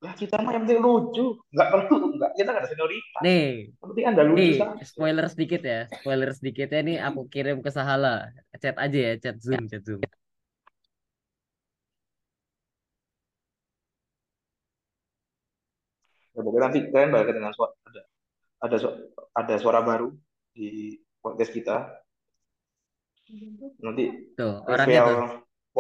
Lah 0.05 0.13
kita 0.13 0.37
mah 0.45 0.53
yang 0.53 0.69
penting 0.69 0.85
lucu. 0.85 1.41
Nggak 1.57 1.69
perlu 1.73 2.21
nggak. 2.21 2.31
Kita 2.37 2.49
nggak 2.53 2.63
ada 2.63 2.69
senioritas. 2.69 3.21
Nih. 3.25 3.73
Yang 3.73 3.89
penting 3.89 4.05
anda 4.05 4.23
lucu 4.29 4.37
nih 4.37 4.53
saja 4.61 4.85
spoiler 4.85 5.27
sedikit 5.33 5.63
ya 5.65 5.81
spoiler 5.89 6.31
sedikit 6.37 6.69
ya. 6.69 6.81
Nih 6.85 7.01
aku 7.01 7.21
kirim 7.33 7.65
ke 7.65 7.73
Sahala. 7.73 8.29
Chat 8.61 8.77
aja 8.77 8.99
ya 9.09 9.13
chat 9.17 9.41
zoom 9.41 9.65
chat 9.73 9.81
zoom. 9.89 10.05
Ya, 16.37 16.45
pokoknya 16.45 16.65
nanti 16.69 16.79
kalian 16.93 17.09
bakal 17.17 17.33
dengan 17.33 17.53
suara 17.57 17.73
ada 17.89 18.01
ada 18.61 18.77
ada 19.33 19.55
suara 19.57 19.81
baru 19.81 20.13
di 20.53 21.01
podcast 21.25 21.57
kita 21.57 22.05
nanti 23.83 24.05
tuh 24.39 24.55
orangnya 24.67 25.01
tuh. 25.09 25.19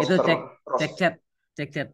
Itu 0.02 0.14
cek 0.20 0.38
Ros 0.66 0.80
cek 0.80 0.92
chat 0.98 1.14
cek 1.56 1.68
chat. 1.74 1.88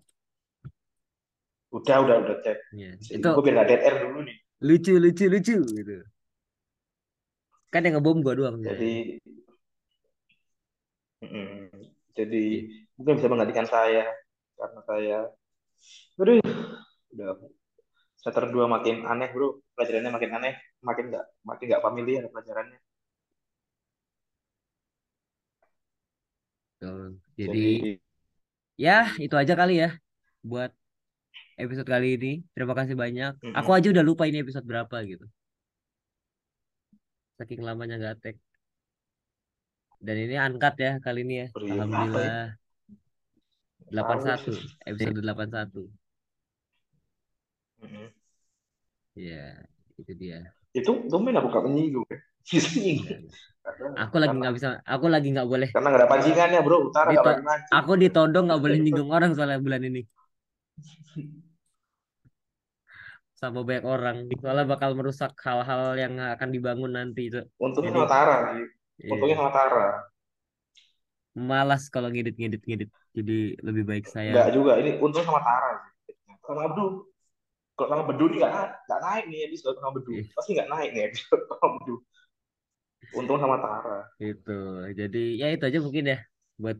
Udah 1.72 1.96
udah 2.04 2.16
udah 2.24 2.36
cek. 2.44 2.58
Ya 2.76 2.90
Jadi 3.00 3.20
itu 3.20 3.28
gue 3.28 3.42
biar 3.44 3.64
dead 3.68 3.80
air 3.80 3.94
dulu 4.04 4.18
nih. 4.28 4.36
Lucu 4.64 4.92
lucu 5.00 5.24
lucu 5.28 5.56
gitu. 5.60 5.96
Kan 7.72 7.88
yang 7.88 7.96
ngebom 7.96 8.20
gua 8.20 8.34
doang. 8.36 8.56
Jadi 8.60 9.16
mm, 11.24 11.68
jadi 12.12 12.42
Iya. 12.42 12.84
mungkin 13.00 13.14
bisa 13.18 13.28
menggantikan 13.32 13.66
saya 13.68 14.04
karena 14.58 14.80
saya 14.84 15.18
aduh 16.20 16.38
udah 17.16 17.28
semester 18.20 18.44
dua 18.54 18.66
makin 18.68 19.04
aneh 19.08 19.28
bro. 19.32 19.60
Pelajarannya 19.74 20.12
makin 20.16 20.30
aneh 20.36 20.54
makin 20.84 21.04
nggak 21.10 21.24
makin 21.48 21.64
nggak 21.72 21.84
familiar 21.86 22.22
pelajarannya 22.28 22.78
Tuh. 26.82 27.14
jadi 27.38 27.94
ya 28.74 29.14
itu 29.22 29.34
aja 29.38 29.54
kali 29.54 29.78
ya 29.86 29.94
buat 30.42 30.74
episode 31.54 31.88
kali 31.88 32.18
ini. 32.18 32.32
Terima 32.52 32.74
kasih 32.74 32.98
banyak. 32.98 33.38
Aku 33.54 33.70
mm-mm. 33.70 33.78
aja 33.78 33.88
udah 33.94 34.04
lupa 34.04 34.26
ini 34.26 34.42
episode 34.42 34.66
berapa 34.66 34.96
gitu. 35.06 35.26
Saking 37.38 37.62
lamanya 37.62 38.02
nggak 38.02 38.16
tag. 38.18 38.36
Dan 40.02 40.16
ini 40.26 40.34
angkat 40.34 40.74
ya 40.82 40.92
kali 40.98 41.22
ini 41.22 41.46
ya. 41.46 41.48
Ya 41.62 41.72
alhamdulillah. 41.78 42.46
Nggak 43.92 44.06
tahu 44.08 44.20
81 44.24 44.88
episode 44.88 45.20
81 45.20 45.92
Mm-mm. 47.82 48.08
ya 49.18 49.58
itu 49.98 50.12
dia 50.14 50.54
itu 50.72 50.92
domain 51.08 51.36
aku 51.36 51.48
gak 51.52 51.64
menyinggung 51.68 52.08
Enggak, 53.62 53.78
enggak. 53.78 53.94
aku 53.94 54.18
lagi 54.18 54.34
nggak 54.34 54.54
bisa 54.58 54.82
aku 54.82 55.06
lagi 55.06 55.30
nggak 55.30 55.46
boleh. 55.46 55.70
Karena 55.70 55.94
nggak 55.94 56.02
ada 56.02 56.10
pancingannya 56.10 56.66
bro. 56.66 56.90
Utara 56.90 57.14
dito 57.14 57.30
aku 57.70 57.94
ditodong 57.94 58.50
nggak 58.50 58.58
boleh 58.58 58.74
nyinggung 58.82 59.14
orang 59.14 59.38
soalnya 59.38 59.62
bulan 59.62 59.86
ini. 59.86 60.02
Sama 63.38 63.62
banyak 63.62 63.86
orang. 63.86 64.26
Soalnya 64.42 64.66
bakal 64.66 64.98
merusak 64.98 65.38
hal-hal 65.46 65.94
yang 65.94 66.18
akan 66.18 66.50
dibangun 66.50 66.98
nanti 66.98 67.30
itu. 67.30 67.46
Untungnya 67.62 67.94
jadi 67.94 68.02
sama 68.02 68.10
Tara 68.10 68.58
sih 68.58 68.66
untungnya 69.10 69.34
iya, 69.34 69.42
sama 69.42 69.50
Tara 69.50 69.86
malas 71.32 71.88
kalau 71.88 72.12
ngedit 72.12 72.36
ngedit 72.36 72.62
ngedit 72.68 72.90
jadi 73.16 73.56
lebih 73.64 73.84
baik 73.88 74.06
saya. 74.06 74.36
Nggak 74.36 74.52
juga. 74.52 74.72
Ini 74.78 75.00
untung 75.00 75.24
sama 75.24 75.40
Tara 75.40 75.80
sama 76.42 76.60
Abdul 76.68 77.11
kalau 77.76 77.88
sama 77.92 78.04
Bedu 78.12 78.24
nih 78.30 78.38
nggak 78.42 78.54
nggak 78.86 79.00
naik 79.00 79.24
nih 79.30 79.38
kalau 79.64 79.76
sama 79.80 79.92
Bedu. 79.96 80.10
Ih, 80.12 80.26
pasti 80.36 80.50
nggak 80.56 80.70
naik 80.70 80.88
nih 80.94 81.02
kalau 81.28 81.44
sama 81.60 81.68
Bedu. 81.80 81.94
Untung 83.18 83.38
sama 83.42 83.56
Tara. 83.58 83.98
Itu 84.20 84.58
jadi 84.94 85.22
ya 85.40 85.46
itu 85.54 85.64
aja 85.68 85.78
mungkin 85.82 86.04
ya 86.12 86.18
buat 86.60 86.78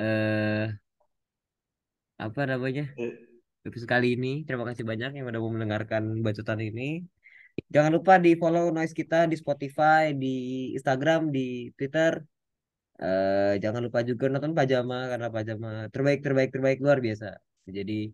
eh 0.00 0.64
apa 2.22 2.40
namanya 2.46 2.84
Eh, 2.96 3.12
episode 3.66 3.90
kali 3.90 4.14
ini. 4.16 4.46
Terima 4.46 4.64
kasih 4.68 4.84
banyak 4.86 5.10
yang 5.16 5.24
udah 5.30 5.40
mau 5.42 5.52
mendengarkan 5.54 6.22
bacotan 6.26 6.60
ini. 6.62 7.02
Jangan 7.74 7.92
lupa 7.96 8.16
di 8.16 8.32
follow 8.40 8.72
noise 8.72 8.94
kita 8.96 9.28
di 9.28 9.36
Spotify 9.36 10.12
di 10.16 10.34
Instagram 10.76 11.28
di 11.36 11.68
Twitter. 11.76 12.12
Eh 13.02 13.54
jangan 13.62 13.82
lupa 13.86 14.00
juga 14.06 14.24
nonton 14.32 14.52
Pajama 14.58 15.10
karena 15.10 15.28
Pajama 15.34 15.68
terbaik 15.92 16.20
terbaik 16.24 16.50
terbaik 16.54 16.78
luar 16.84 16.98
biasa. 17.06 17.26
Jadi 17.76 18.12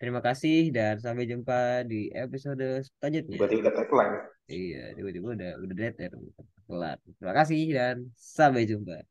terima 0.00 0.20
kasih 0.20 0.70
dan 0.74 0.98
sampai 0.98 1.24
jumpa 1.28 1.86
di 1.86 2.10
episode 2.12 2.82
selanjutnya. 2.98 3.36
Tiba-tiba 3.38 3.60
udah 3.68 3.74
tagline. 3.74 4.16
Iya 4.44 4.84
tiba-tiba 4.98 5.26
udah 5.32 5.50
udah 5.62 5.74
dead 5.74 5.94
air. 6.00 6.12
Kelar 6.64 6.98
terima 7.20 7.34
kasih 7.36 7.62
dan 7.72 7.96
sampai 8.16 8.64
jumpa 8.64 9.04